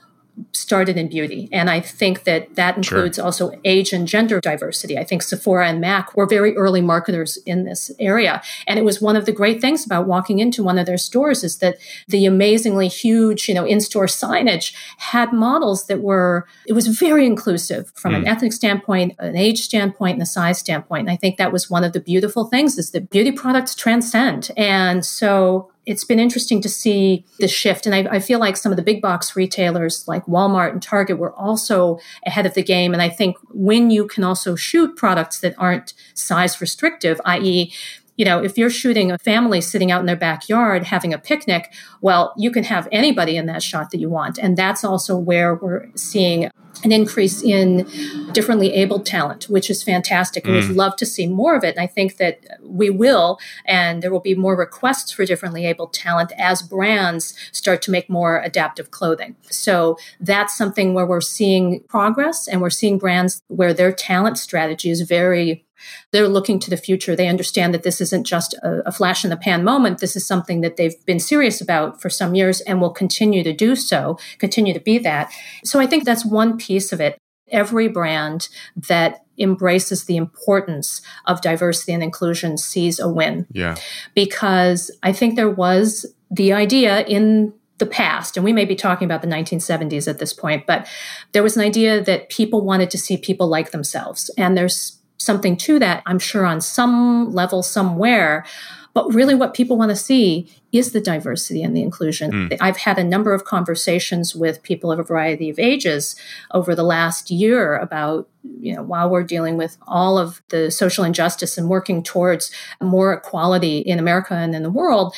started 0.51 0.97
in 0.97 1.09
beauty. 1.09 1.49
And 1.51 1.69
I 1.69 1.79
think 1.79 2.23
that 2.23 2.55
that 2.55 2.77
includes 2.77 3.15
sure. 3.15 3.25
also 3.25 3.51
age 3.65 3.93
and 3.93 4.07
gender 4.07 4.39
diversity. 4.39 4.97
I 4.97 5.03
think 5.03 5.21
Sephora 5.21 5.67
and 5.67 5.81
MAC 5.81 6.15
were 6.15 6.25
very 6.25 6.55
early 6.55 6.81
marketers 6.81 7.37
in 7.45 7.65
this 7.65 7.91
area. 7.99 8.41
And 8.67 8.79
it 8.79 8.85
was 8.85 9.01
one 9.01 9.15
of 9.15 9.25
the 9.25 9.31
great 9.31 9.61
things 9.61 9.85
about 9.85 10.07
walking 10.07 10.39
into 10.39 10.63
one 10.63 10.77
of 10.77 10.85
their 10.85 10.97
stores 10.97 11.43
is 11.43 11.57
that 11.59 11.77
the 12.07 12.25
amazingly 12.25 12.87
huge, 12.87 13.47
you 13.47 13.55
know, 13.55 13.65
in-store 13.65 14.07
signage 14.07 14.73
had 14.97 15.33
models 15.33 15.87
that 15.87 16.01
were, 16.01 16.47
it 16.67 16.73
was 16.73 16.87
very 16.87 17.25
inclusive 17.25 17.91
from 17.95 18.13
mm. 18.13 18.17
an 18.17 18.21
hmm. 18.23 18.27
ethnic 18.27 18.53
standpoint, 18.53 19.15
an 19.19 19.35
age 19.35 19.61
standpoint, 19.61 20.13
and 20.13 20.21
a 20.21 20.25
size 20.25 20.57
standpoint. 20.57 21.01
And 21.01 21.11
I 21.11 21.15
think 21.15 21.37
that 21.37 21.51
was 21.51 21.69
one 21.69 21.83
of 21.83 21.93
the 21.93 21.99
beautiful 21.99 22.45
things 22.45 22.77
is 22.77 22.91
that 22.91 23.09
beauty 23.09 23.31
products 23.31 23.75
transcend. 23.75 24.51
And 24.57 25.05
so 25.05 25.71
it's 25.89 26.03
been 26.03 26.19
interesting 26.19 26.61
to 26.61 26.69
see 26.69 27.25
the 27.39 27.47
shift. 27.47 27.87
And 27.87 27.95
I, 27.95 28.17
I, 28.17 28.19
feel 28.19 28.37
like 28.37 28.55
some 28.57 28.71
of 28.71 28.75
the 28.75 28.83
big 28.83 29.01
box 29.01 29.35
retailers 29.35 30.07
like 30.07 30.23
Walmart 30.27 30.71
and 30.71 30.83
Target 30.83 31.17
were 31.17 31.33
also 31.33 31.97
ahead 32.27 32.45
of 32.45 32.53
the 32.53 32.61
game. 32.61 32.93
And 32.93 33.01
I 33.01 33.09
think 33.09 33.37
when 33.49 33.89
you 33.89 34.05
can 34.05 34.23
also 34.23 34.55
shoot 34.55 34.95
products 34.95 35.39
that 35.39 35.55
aren't 35.57 35.95
size 36.13 36.61
restrictive, 36.61 37.19
i.e., 37.25 37.73
you 38.19 38.25
know, 38.25 38.43
if 38.43 38.57
you're 38.57 38.69
shooting 38.69 39.13
a 39.13 39.17
family 39.17 39.61
sitting 39.61 39.91
out 39.91 40.01
in 40.01 40.05
their 40.05 40.13
backyard 40.17 40.83
having 40.83 41.13
a 41.13 41.17
picnic, 41.17 41.71
well, 42.01 42.33
you 42.35 42.51
can 42.51 42.65
have 42.65 42.85
anybody 42.91 43.37
in 43.37 43.45
that 43.45 43.63
shot 43.63 43.91
that 43.91 43.97
you 43.97 44.09
want. 44.09 44.37
And 44.37 44.57
that's 44.57 44.83
also 44.83 45.15
where 45.15 45.55
we're 45.55 45.87
seeing 45.95 46.51
an 46.83 46.91
increase 46.91 47.41
in 47.41 47.87
differently 48.33 48.73
abled 48.73 49.05
talent, 49.05 49.45
which 49.45 49.69
is 49.69 49.83
fantastic. 49.83 50.45
And 50.45 50.53
mm. 50.53 50.67
we'd 50.67 50.75
love 50.75 50.97
to 50.97 51.05
see 51.05 51.27
more 51.27 51.55
of 51.55 51.63
it. 51.63 51.77
And 51.77 51.79
I 51.79 51.87
think 51.87 52.17
that 52.17 52.41
we 52.61 52.89
will, 52.89 53.39
and 53.65 54.03
there 54.03 54.11
will 54.11 54.19
be 54.19 54.35
more 54.35 54.55
requests 54.55 55.13
for 55.13 55.25
differently 55.25 55.65
abled 55.65 55.93
talent 55.93 56.33
as 56.37 56.61
brands 56.61 57.33
start 57.53 57.81
to 57.83 57.91
make 57.91 58.09
more 58.09 58.41
adaptive 58.41 58.91
clothing. 58.91 59.37
So 59.43 59.97
that's 60.19 60.57
something 60.57 60.93
where 60.93 61.05
we're 61.05 61.21
seeing 61.21 61.83
progress 61.87 62.49
and 62.49 62.59
we're 62.61 62.69
seeing 62.69 62.97
brands 62.97 63.41
where 63.47 63.73
their 63.73 63.93
talent 63.93 64.37
strategy 64.37 64.89
is 64.89 65.01
very 65.01 65.65
they're 66.11 66.27
looking 66.27 66.59
to 66.59 66.69
the 66.69 66.77
future. 66.77 67.15
They 67.15 67.27
understand 67.27 67.73
that 67.73 67.83
this 67.83 68.01
isn't 68.01 68.25
just 68.25 68.53
a, 68.63 68.87
a, 68.87 68.91
flash 68.91 69.23
in 69.23 69.29
the 69.29 69.37
pan 69.37 69.63
moment. 69.63 69.99
This 69.99 70.15
is 70.15 70.25
something 70.25 70.61
that 70.61 70.77
they've 70.77 71.05
been 71.05 71.19
serious 71.19 71.61
about 71.61 72.01
for 72.01 72.09
some 72.09 72.35
years 72.35 72.61
and 72.61 72.81
will 72.81 72.89
continue 72.89 73.43
to 73.43 73.53
do 73.53 73.75
so, 73.75 74.17
continue 74.37 74.73
to 74.73 74.79
be 74.79 74.97
that. 74.99 75.31
So 75.63 75.79
I 75.79 75.87
think 75.87 76.03
that's 76.03 76.25
one 76.25 76.57
piece 76.57 76.91
of 76.91 76.99
it. 76.99 77.17
Every 77.51 77.87
brand 77.87 78.47
that 78.75 79.25
embraces 79.39 80.05
the 80.05 80.17
importance 80.17 81.01
of 81.25 81.41
diversity 81.41 81.93
and 81.93 82.03
inclusion 82.03 82.57
sees 82.57 82.99
a 82.99 83.07
win. 83.09 83.47
Yeah. 83.51 83.75
Because 84.13 84.91
I 85.01 85.13
think 85.13 85.35
there 85.35 85.49
was 85.49 86.05
the 86.29 86.53
idea 86.53 87.05
in 87.05 87.53
the 87.79 87.85
past, 87.85 88.37
and 88.37 88.43
we 88.43 88.53
may 88.53 88.65
be 88.65 88.75
talking 88.75 89.05
about 89.05 89.21
the 89.21 89.27
1970s 89.27 90.07
at 90.07 90.19
this 90.19 90.33
point, 90.33 90.67
but 90.67 90.87
there 91.31 91.41
was 91.41 91.55
an 91.55 91.63
idea 91.63 92.03
that 92.03 92.29
people 92.29 92.61
wanted 92.61 92.89
to 92.91 92.97
see 92.97 93.17
people 93.17 93.47
like 93.47 93.71
themselves. 93.71 94.29
And 94.37 94.55
there's 94.55 94.98
something 95.19 95.55
to 95.57 95.79
that, 95.79 96.01
I'm 96.05 96.19
sure, 96.19 96.45
on 96.45 96.61
some 96.61 97.31
level 97.31 97.61
somewhere. 97.61 98.45
But 98.93 99.13
really, 99.13 99.35
what 99.35 99.53
people 99.53 99.77
want 99.77 99.89
to 99.89 99.95
see 99.95 100.51
is 100.71 100.91
the 100.91 101.01
diversity 101.01 101.61
and 101.61 101.75
the 101.75 101.81
inclusion. 101.81 102.31
Mm. 102.31 102.57
I've 102.59 102.77
had 102.77 102.97
a 102.97 103.03
number 103.03 103.33
of 103.33 103.45
conversations 103.45 104.35
with 104.35 104.63
people 104.63 104.91
of 104.91 104.99
a 104.99 105.03
variety 105.03 105.49
of 105.49 105.59
ages 105.59 106.15
over 106.51 106.73
the 106.73 106.83
last 106.83 107.29
year 107.29 107.77
about, 107.77 108.27
you 108.59 108.75
know, 108.75 108.81
while 108.81 109.09
we're 109.09 109.23
dealing 109.23 109.57
with 109.57 109.77
all 109.87 110.17
of 110.17 110.41
the 110.49 110.71
social 110.71 111.03
injustice 111.03 111.57
and 111.57 111.69
working 111.69 112.01
towards 112.01 112.51
more 112.81 113.13
equality 113.13 113.79
in 113.79 113.99
America 113.99 114.33
and 114.33 114.55
in 114.55 114.63
the 114.63 114.71
world, 114.71 115.15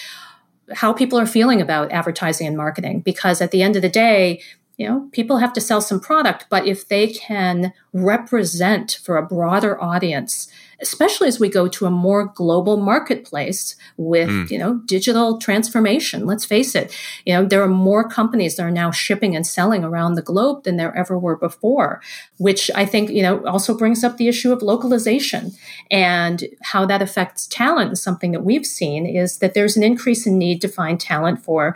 how 0.74 0.94
people 0.94 1.20
are 1.20 1.26
feeling 1.26 1.62
about 1.62 1.92
advertising 1.92 2.48
and 2.48 2.58
marketing. 2.58 3.00
Because 3.02 3.42
at 3.42 3.52
the 3.52 3.62
end 3.62 3.76
of 3.76 3.82
the 3.82 3.90
day, 3.90 4.42
you 4.78 4.88
know, 4.88 5.10
people 5.12 5.38
have 5.38 5.54
to 5.54 5.62
sell 5.62 5.82
some 5.82 6.00
product, 6.00 6.46
but 6.50 6.66
if 6.66 6.88
they 6.88 7.08
can 7.08 7.74
represent 7.94 9.00
for 9.04 9.18
a 9.18 9.26
broader 9.26 9.82
audience, 9.82 10.48
especially 10.82 11.28
as 11.28 11.40
we 11.40 11.50
go 11.50 11.68
to 11.68 11.86
a 11.86 11.92
more 11.92 12.26
global 12.26 12.78
marketplace 12.78 13.76
with, 13.98 14.30
mm. 14.30 14.50
you 14.50 14.58
know, 14.58 14.82
digital 14.86 15.38
transformation, 15.38 16.26
let's 16.26 16.46
face 16.46 16.74
it, 16.74 16.98
you 17.26 17.34
know, 17.34 17.46
there 17.46 17.62
are 17.62 17.68
more 17.68 18.08
companies 18.08 18.56
that 18.56 18.64
are 18.64 18.72
now 18.72 18.90
shipping 18.90 19.36
and 19.36 19.46
selling 19.46 19.84
around 19.84 20.16
the 20.16 20.22
globe 20.22 20.64
than 20.64 20.78
there 20.78 20.96
ever 20.98 21.18
were 21.18 21.36
before, 21.36 22.02
which 22.38 22.72
I 22.74 22.86
think, 22.86 23.12
you 23.12 23.22
know, 23.22 23.46
also 23.46 23.78
brings 23.78 24.04
up 24.04 24.18
the 24.18 24.28
issue 24.28 24.52
of 24.52 24.62
localization 24.62 25.52
and 25.92 26.44
how 26.64 26.86
that 26.88 27.02
affects 27.02 27.46
talent. 27.46 27.92
is 27.92 28.02
Something 28.02 28.32
that 28.32 28.44
we've 28.44 28.66
seen 28.66 29.06
is 29.06 29.38
that 29.38 29.54
there's 29.54 29.78
an 29.78 29.84
increase 29.84 30.26
in 30.26 30.40
need 30.40 30.62
to 30.62 30.68
find 30.68 31.00
talent 31.00 31.44
for 31.44 31.76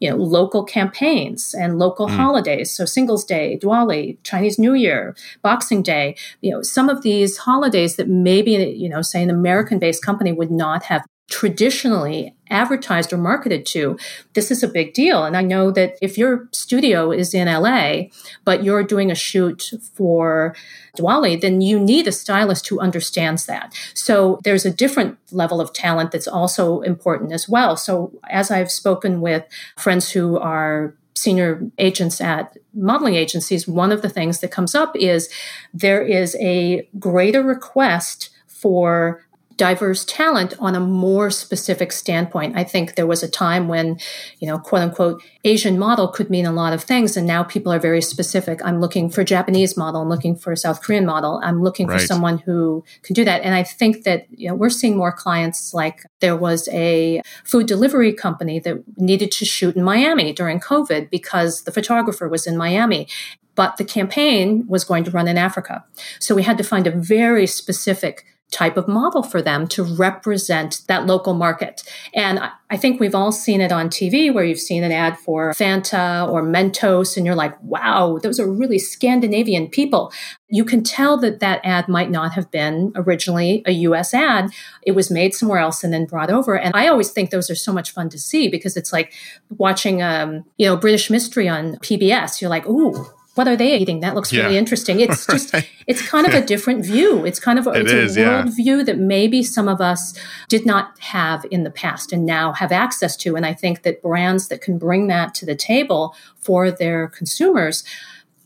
you 0.00 0.10
know, 0.10 0.16
local 0.16 0.64
campaigns 0.64 1.54
and 1.54 1.78
local 1.78 2.06
mm. 2.06 2.16
holidays. 2.16 2.70
So 2.70 2.84
Singles 2.84 3.24
Day, 3.24 3.58
Diwali, 3.62 4.18
Chinese 4.22 4.58
New 4.58 4.74
Year, 4.74 5.16
Boxing 5.42 5.82
Day, 5.82 6.16
you 6.40 6.50
know, 6.50 6.62
some 6.62 6.88
of 6.88 7.02
these 7.02 7.38
holidays 7.38 7.96
that 7.96 8.08
maybe, 8.08 8.52
you 8.52 8.88
know, 8.88 9.02
say 9.02 9.22
an 9.22 9.30
American 9.30 9.78
based 9.78 10.04
company 10.04 10.32
would 10.32 10.50
not 10.50 10.84
have 10.84 11.04
traditionally 11.28 12.34
advertised 12.50 13.12
or 13.12 13.18
marketed 13.18 13.66
to, 13.66 13.98
this 14.34 14.50
is 14.50 14.62
a 14.62 14.68
big 14.68 14.94
deal. 14.94 15.24
And 15.24 15.36
I 15.36 15.42
know 15.42 15.72
that 15.72 15.96
if 16.00 16.16
your 16.16 16.48
studio 16.52 17.10
is 17.10 17.34
in 17.34 17.48
LA, 17.48 18.04
but 18.44 18.62
you're 18.62 18.84
doing 18.84 19.10
a 19.10 19.16
shoot 19.16 19.72
for 19.94 20.54
Diwali, 20.96 21.40
then 21.40 21.60
you 21.60 21.80
need 21.80 22.06
a 22.06 22.12
stylist 22.12 22.68
who 22.68 22.78
understands 22.78 23.46
that. 23.46 23.74
So 23.94 24.40
there's 24.44 24.64
a 24.64 24.70
different 24.70 25.18
level 25.32 25.60
of 25.60 25.72
talent 25.72 26.12
that's 26.12 26.28
also 26.28 26.80
important 26.82 27.32
as 27.32 27.48
well. 27.48 27.76
So 27.76 28.12
as 28.30 28.50
I've 28.50 28.70
spoken 28.70 29.20
with 29.20 29.44
friends 29.76 30.10
who 30.10 30.38
are 30.38 30.94
senior 31.16 31.68
agents 31.78 32.20
at 32.20 32.56
modeling 32.72 33.16
agencies, 33.16 33.66
one 33.66 33.90
of 33.90 34.02
the 34.02 34.08
things 34.08 34.40
that 34.40 34.52
comes 34.52 34.74
up 34.74 34.94
is 34.94 35.28
there 35.74 36.02
is 36.02 36.36
a 36.40 36.88
greater 37.00 37.42
request 37.42 38.30
for 38.46 39.25
diverse 39.56 40.04
talent 40.04 40.54
on 40.58 40.74
a 40.74 40.80
more 40.80 41.30
specific 41.30 41.92
standpoint. 41.92 42.56
I 42.56 42.64
think 42.64 42.94
there 42.94 43.06
was 43.06 43.22
a 43.22 43.28
time 43.28 43.68
when, 43.68 43.98
you 44.38 44.46
know, 44.46 44.58
quote 44.58 44.82
unquote, 44.82 45.22
Asian 45.44 45.78
model 45.78 46.08
could 46.08 46.28
mean 46.28 46.46
a 46.46 46.52
lot 46.52 46.72
of 46.72 46.82
things. 46.82 47.16
And 47.16 47.26
now 47.26 47.42
people 47.42 47.72
are 47.72 47.78
very 47.78 48.02
specific. 48.02 48.60
I'm 48.64 48.80
looking 48.80 49.08
for 49.08 49.24
Japanese 49.24 49.76
model. 49.76 50.02
I'm 50.02 50.08
looking 50.08 50.36
for 50.36 50.52
a 50.52 50.56
South 50.56 50.82
Korean 50.82 51.06
model. 51.06 51.40
I'm 51.42 51.62
looking 51.62 51.86
right. 51.86 52.00
for 52.00 52.06
someone 52.06 52.38
who 52.38 52.84
can 53.02 53.14
do 53.14 53.24
that. 53.24 53.42
And 53.42 53.54
I 53.54 53.62
think 53.62 54.04
that, 54.04 54.26
you 54.30 54.48
know, 54.48 54.54
we're 54.54 54.70
seeing 54.70 54.96
more 54.96 55.12
clients 55.12 55.72
like 55.72 56.02
there 56.20 56.36
was 56.36 56.68
a 56.68 57.22
food 57.44 57.66
delivery 57.66 58.12
company 58.12 58.60
that 58.60 58.82
needed 58.98 59.32
to 59.32 59.44
shoot 59.44 59.76
in 59.76 59.82
Miami 59.82 60.32
during 60.32 60.60
COVID 60.60 61.10
because 61.10 61.62
the 61.62 61.72
photographer 61.72 62.28
was 62.28 62.46
in 62.46 62.56
Miami 62.56 63.08
but 63.56 63.78
the 63.78 63.84
campaign 63.84 64.66
was 64.68 64.84
going 64.84 65.02
to 65.02 65.10
run 65.10 65.26
in 65.26 65.38
Africa. 65.38 65.82
So 66.20 66.34
we 66.34 66.42
had 66.42 66.58
to 66.58 66.62
find 66.62 66.86
a 66.86 66.90
very 66.90 67.46
specific 67.46 68.26
type 68.52 68.76
of 68.76 68.86
model 68.86 69.22
for 69.22 69.42
them 69.42 69.66
to 69.66 69.82
represent 69.82 70.82
that 70.86 71.04
local 71.04 71.34
market. 71.34 71.82
And 72.14 72.40
I 72.70 72.76
think 72.76 73.00
we've 73.00 73.14
all 73.14 73.32
seen 73.32 73.60
it 73.60 73.72
on 73.72 73.88
TV 73.88 74.32
where 74.32 74.44
you've 74.44 74.60
seen 74.60 74.84
an 74.84 74.92
ad 74.92 75.18
for 75.18 75.52
Fanta 75.52 76.28
or 76.28 76.42
Mentos 76.42 77.16
and 77.16 77.26
you're 77.26 77.34
like, 77.34 77.60
wow, 77.62 78.18
those 78.22 78.38
are 78.38 78.50
really 78.50 78.78
Scandinavian 78.78 79.68
people. 79.68 80.12
You 80.48 80.64
can 80.64 80.84
tell 80.84 81.16
that 81.18 81.40
that 81.40 81.60
ad 81.64 81.88
might 81.88 82.10
not 82.10 82.32
have 82.32 82.50
been 82.52 82.92
originally 82.94 83.62
a 83.66 83.72
US 83.72 84.14
ad. 84.14 84.50
It 84.82 84.92
was 84.92 85.10
made 85.10 85.34
somewhere 85.34 85.58
else 85.58 85.82
and 85.82 85.92
then 85.92 86.06
brought 86.06 86.30
over. 86.30 86.56
And 86.56 86.74
I 86.74 86.86
always 86.86 87.10
think 87.10 87.30
those 87.30 87.50
are 87.50 87.56
so 87.56 87.72
much 87.72 87.90
fun 87.90 88.08
to 88.10 88.18
see 88.18 88.48
because 88.48 88.76
it's 88.76 88.92
like 88.92 89.12
watching, 89.50 90.02
um, 90.02 90.44
you 90.56 90.66
know, 90.66 90.76
British 90.76 91.10
Mystery 91.10 91.48
on 91.48 91.76
PBS. 91.76 92.40
You're 92.40 92.50
like, 92.50 92.66
ooh, 92.66 93.06
what 93.36 93.46
are 93.46 93.56
they 93.56 93.76
eating? 93.76 94.00
That 94.00 94.14
looks 94.14 94.32
yeah. 94.32 94.44
really 94.44 94.56
interesting. 94.56 95.00
It's 95.00 95.26
just, 95.30 95.54
it's 95.86 96.06
kind 96.06 96.26
of 96.26 96.34
a 96.34 96.44
different 96.44 96.84
view. 96.84 97.24
It's 97.24 97.38
kind 97.38 97.58
of 97.58 97.66
a, 97.66 97.70
it 97.70 97.82
it's 97.82 97.92
is, 97.92 98.16
a 98.16 98.22
world 98.22 98.46
yeah. 98.46 98.52
view 98.52 98.84
that 98.84 98.98
maybe 98.98 99.42
some 99.42 99.68
of 99.68 99.80
us 99.80 100.18
did 100.48 100.66
not 100.66 100.98
have 101.00 101.46
in 101.50 101.62
the 101.62 101.70
past 101.70 102.12
and 102.12 102.24
now 102.24 102.52
have 102.52 102.72
access 102.72 103.16
to. 103.18 103.36
And 103.36 103.44
I 103.44 103.52
think 103.52 103.82
that 103.82 104.02
brands 104.02 104.48
that 104.48 104.60
can 104.60 104.78
bring 104.78 105.06
that 105.08 105.34
to 105.36 105.46
the 105.46 105.54
table 105.54 106.14
for 106.38 106.70
their 106.70 107.08
consumers 107.08 107.84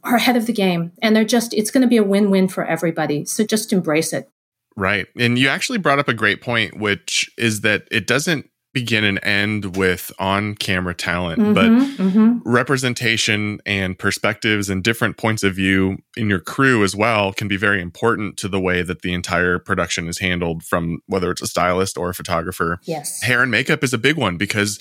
are 0.02 0.16
ahead 0.16 0.36
of 0.36 0.46
the 0.46 0.52
game. 0.52 0.92
And 1.00 1.14
they're 1.14 1.24
just, 1.24 1.54
it's 1.54 1.70
going 1.70 1.82
to 1.82 1.88
be 1.88 1.96
a 1.96 2.04
win 2.04 2.30
win 2.30 2.48
for 2.48 2.64
everybody. 2.64 3.24
So 3.24 3.44
just 3.44 3.72
embrace 3.72 4.12
it. 4.12 4.28
Right. 4.76 5.06
And 5.18 5.38
you 5.38 5.48
actually 5.48 5.78
brought 5.78 5.98
up 5.98 6.08
a 6.08 6.14
great 6.14 6.40
point, 6.40 6.78
which 6.78 7.30
is 7.36 7.60
that 7.60 7.86
it 7.90 8.06
doesn't 8.06 8.50
begin 8.72 9.04
and 9.04 9.18
end 9.24 9.76
with 9.76 10.12
on 10.18 10.54
camera 10.54 10.94
talent, 10.94 11.40
mm-hmm, 11.40 11.52
but 11.54 11.66
mm-hmm. 11.66 12.38
representation 12.44 13.60
and 13.66 13.98
perspectives 13.98 14.70
and 14.70 14.84
different 14.84 15.16
points 15.16 15.42
of 15.42 15.54
view 15.54 15.98
in 16.16 16.30
your 16.30 16.38
crew 16.38 16.84
as 16.84 16.94
well 16.94 17.32
can 17.32 17.48
be 17.48 17.56
very 17.56 17.80
important 17.80 18.36
to 18.36 18.48
the 18.48 18.60
way 18.60 18.82
that 18.82 19.02
the 19.02 19.12
entire 19.12 19.58
production 19.58 20.06
is 20.06 20.18
handled 20.18 20.62
from 20.62 21.00
whether 21.06 21.30
it's 21.32 21.42
a 21.42 21.46
stylist 21.46 21.98
or 21.98 22.10
a 22.10 22.14
photographer. 22.14 22.78
Yes. 22.84 23.20
Hair 23.22 23.42
and 23.42 23.50
makeup 23.50 23.82
is 23.82 23.92
a 23.92 23.98
big 23.98 24.16
one 24.16 24.36
because 24.36 24.78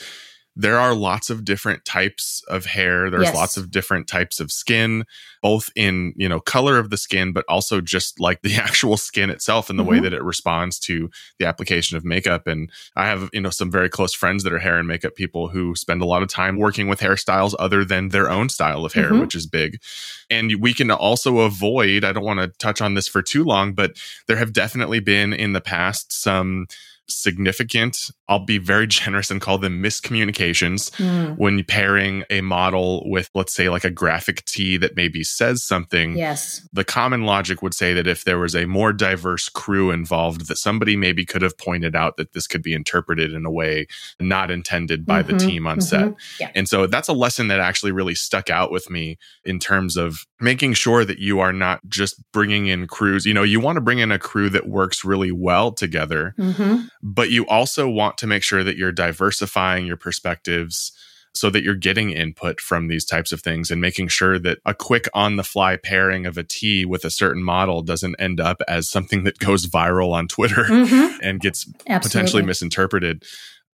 there 0.59 0.77
are 0.77 0.93
lots 0.93 1.29
of 1.29 1.45
different 1.45 1.85
types 1.85 2.43
of 2.49 2.65
hair 2.65 3.09
there's 3.09 3.23
yes. 3.23 3.35
lots 3.35 3.55
of 3.55 3.71
different 3.71 4.07
types 4.07 4.41
of 4.41 4.51
skin 4.51 5.05
both 5.41 5.69
in 5.73 6.13
you 6.17 6.27
know 6.27 6.41
color 6.41 6.77
of 6.77 6.89
the 6.89 6.97
skin 6.97 7.31
but 7.31 7.45
also 7.47 7.79
just 7.79 8.19
like 8.19 8.41
the 8.41 8.55
actual 8.57 8.97
skin 8.97 9.29
itself 9.29 9.69
and 9.69 9.79
the 9.79 9.83
mm-hmm. 9.83 9.93
way 9.93 9.99
that 9.99 10.13
it 10.13 10.21
responds 10.21 10.77
to 10.77 11.09
the 11.39 11.45
application 11.45 11.95
of 11.95 12.03
makeup 12.03 12.45
and 12.45 12.69
i 12.97 13.05
have 13.05 13.29
you 13.31 13.39
know 13.39 13.49
some 13.49 13.71
very 13.71 13.89
close 13.89 14.13
friends 14.13 14.43
that 14.43 14.51
are 14.51 14.59
hair 14.59 14.77
and 14.77 14.87
makeup 14.87 15.15
people 15.15 15.47
who 15.47 15.73
spend 15.75 16.01
a 16.01 16.05
lot 16.05 16.21
of 16.21 16.27
time 16.27 16.57
working 16.57 16.89
with 16.89 16.99
hairstyles 16.99 17.55
other 17.57 17.85
than 17.85 18.09
their 18.09 18.29
own 18.29 18.49
style 18.49 18.83
of 18.83 18.93
hair 18.93 19.11
mm-hmm. 19.11 19.21
which 19.21 19.35
is 19.35 19.47
big 19.47 19.81
and 20.29 20.55
we 20.59 20.73
can 20.73 20.91
also 20.91 21.39
avoid 21.39 22.03
i 22.03 22.11
don't 22.11 22.25
want 22.25 22.39
to 22.39 22.49
touch 22.59 22.81
on 22.81 22.95
this 22.95 23.07
for 23.07 23.21
too 23.21 23.45
long 23.45 23.73
but 23.73 23.93
there 24.27 24.37
have 24.37 24.51
definitely 24.51 24.99
been 24.99 25.31
in 25.31 25.53
the 25.53 25.61
past 25.61 26.11
some 26.11 26.67
significant. 27.09 28.11
I'll 28.27 28.45
be 28.45 28.57
very 28.57 28.87
generous 28.99 29.31
and 29.31 29.41
call 29.41 29.57
them 29.57 29.81
miscommunications 29.81 30.91
mm. 30.91 31.37
when 31.37 31.63
pairing 31.63 32.23
a 32.29 32.41
model 32.41 33.03
with, 33.09 33.29
let's 33.33 33.53
say, 33.53 33.69
like 33.69 33.83
a 33.83 33.89
graphic 33.89 34.45
tee 34.45 34.77
that 34.77 34.95
maybe 34.95 35.23
says 35.23 35.63
something. 35.63 36.17
Yes. 36.17 36.67
The 36.73 36.83
common 36.83 37.23
logic 37.23 37.61
would 37.61 37.73
say 37.73 37.93
that 37.93 38.07
if 38.07 38.23
there 38.23 38.39
was 38.39 38.55
a 38.55 38.65
more 38.65 38.93
diverse 38.93 39.49
crew 39.49 39.91
involved, 39.91 40.47
that 40.47 40.57
somebody 40.57 40.95
maybe 40.95 41.25
could 41.25 41.41
have 41.41 41.57
pointed 41.57 41.95
out 41.95 42.17
that 42.17 42.33
this 42.33 42.47
could 42.47 42.61
be 42.61 42.73
interpreted 42.73 43.33
in 43.33 43.45
a 43.45 43.51
way 43.51 43.87
not 44.19 44.51
intended 44.51 45.05
by 45.05 45.23
mm-hmm, 45.23 45.37
the 45.37 45.45
team 45.45 45.67
on 45.67 45.79
mm-hmm. 45.79 45.81
set. 45.81 46.13
Yeah. 46.39 46.51
And 46.55 46.67
so 46.67 46.87
that's 46.87 47.07
a 47.07 47.13
lesson 47.13 47.47
that 47.47 47.59
actually 47.59 47.91
really 47.91 48.15
stuck 48.15 48.49
out 48.49 48.71
with 48.71 48.89
me 48.89 49.17
in 49.43 49.59
terms 49.59 49.97
of 49.97 50.25
making 50.39 50.73
sure 50.73 51.03
that 51.03 51.19
you 51.19 51.39
are 51.39 51.53
not 51.53 51.81
just 51.87 52.21
bringing 52.31 52.67
in 52.67 52.87
crews. 52.87 53.25
You 53.25 53.33
know, 53.33 53.43
you 53.43 53.59
want 53.59 53.77
to 53.77 53.81
bring 53.81 53.99
in 53.99 54.11
a 54.11 54.19
crew 54.19 54.49
that 54.49 54.67
works 54.67 55.03
really 55.03 55.31
well 55.31 55.71
together. 55.71 56.33
Mm-hmm 56.37 56.87
but 57.01 57.29
you 57.29 57.47
also 57.47 57.87
want 57.89 58.17
to 58.17 58.27
make 58.27 58.43
sure 58.43 58.63
that 58.63 58.77
you're 58.77 58.91
diversifying 58.91 59.85
your 59.85 59.97
perspectives 59.97 60.91
so 61.33 61.49
that 61.49 61.63
you're 61.63 61.75
getting 61.75 62.09
input 62.09 62.59
from 62.59 62.87
these 62.87 63.05
types 63.05 63.31
of 63.31 63.41
things 63.41 63.69
and 63.69 63.79
making 63.79 64.07
sure 64.07 64.39
that 64.39 64.57
a 64.65 64.73
quick 64.73 65.07
on 65.13 65.35
the 65.35 65.43
fly 65.43 65.77
pairing 65.77 66.25
of 66.25 66.37
a 66.37 66.43
tee 66.43 66.85
with 66.85 67.05
a 67.05 67.09
certain 67.09 67.43
model 67.43 67.81
doesn't 67.81 68.15
end 68.19 68.39
up 68.39 68.61
as 68.67 68.89
something 68.89 69.23
that 69.23 69.37
goes 69.39 69.67
viral 69.67 70.11
on 70.11 70.27
Twitter 70.27 70.63
mm-hmm. 70.63 71.19
and 71.21 71.39
gets 71.39 71.71
Absolutely. 71.87 71.99
potentially 71.99 72.43
misinterpreted. 72.43 73.23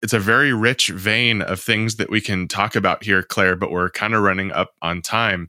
It's 0.02 0.12
a 0.12 0.18
very 0.18 0.52
rich 0.52 0.88
vein 0.88 1.40
of 1.40 1.60
things 1.60 1.96
that 1.96 2.10
we 2.10 2.20
can 2.20 2.48
talk 2.48 2.74
about 2.76 3.04
here, 3.04 3.22
Clair, 3.22 3.56
but 3.56 3.70
we're 3.70 3.90
kind 3.90 4.14
of 4.14 4.22
running 4.22 4.52
up 4.52 4.74
on 4.82 5.00
time 5.00 5.48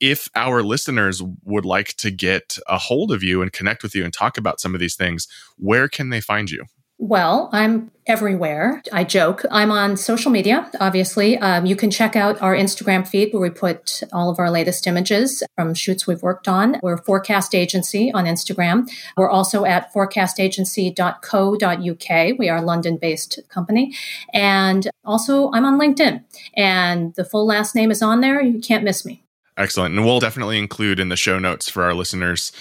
if 0.00 0.28
our 0.34 0.62
listeners 0.62 1.22
would 1.44 1.66
like 1.66 1.88
to 1.98 2.10
get 2.10 2.56
a 2.66 2.78
hold 2.78 3.12
of 3.12 3.22
you 3.22 3.42
and 3.42 3.52
connect 3.52 3.82
with 3.82 3.94
you 3.94 4.02
and 4.02 4.12
talk 4.12 4.38
about 4.38 4.58
some 4.58 4.72
of 4.74 4.80
these 4.80 4.96
things, 4.96 5.28
where 5.58 5.88
can 5.88 6.08
they 6.08 6.22
find 6.22 6.50
you? 6.50 6.64
Well, 7.02 7.48
I'm 7.50 7.90
everywhere. 8.06 8.82
I 8.92 9.04
joke. 9.04 9.42
I'm 9.50 9.70
on 9.70 9.96
social 9.96 10.30
media, 10.30 10.70
obviously. 10.80 11.38
Um, 11.38 11.64
you 11.64 11.74
can 11.74 11.90
check 11.90 12.14
out 12.14 12.42
our 12.42 12.54
Instagram 12.54 13.08
feed 13.08 13.32
where 13.32 13.40
we 13.40 13.48
put 13.48 14.02
all 14.12 14.28
of 14.28 14.38
our 14.38 14.50
latest 14.50 14.86
images 14.86 15.42
from 15.56 15.72
shoots 15.72 16.06
we've 16.06 16.22
worked 16.22 16.46
on. 16.46 16.78
We're 16.82 16.98
Forecast 16.98 17.54
Agency 17.54 18.12
on 18.12 18.26
Instagram. 18.26 18.86
We're 19.16 19.30
also 19.30 19.64
at 19.64 19.90
forecastagency.co.uk. 19.94 22.38
We 22.38 22.48
are 22.50 22.58
a 22.58 22.62
London 22.62 22.98
based 22.98 23.40
company. 23.48 23.96
And 24.34 24.90
also, 25.02 25.50
I'm 25.52 25.64
on 25.64 25.80
LinkedIn, 25.80 26.22
and 26.52 27.14
the 27.14 27.24
full 27.24 27.46
last 27.46 27.74
name 27.74 27.90
is 27.90 28.02
on 28.02 28.20
there. 28.20 28.42
You 28.42 28.60
can't 28.60 28.84
miss 28.84 29.06
me. 29.06 29.24
Excellent. 29.56 29.94
And 29.94 30.04
we'll 30.04 30.20
definitely 30.20 30.58
include 30.58 31.00
in 31.00 31.08
the 31.08 31.16
show 31.16 31.38
notes 31.38 31.70
for 31.70 31.82
our 31.82 31.94
listeners 31.94 32.52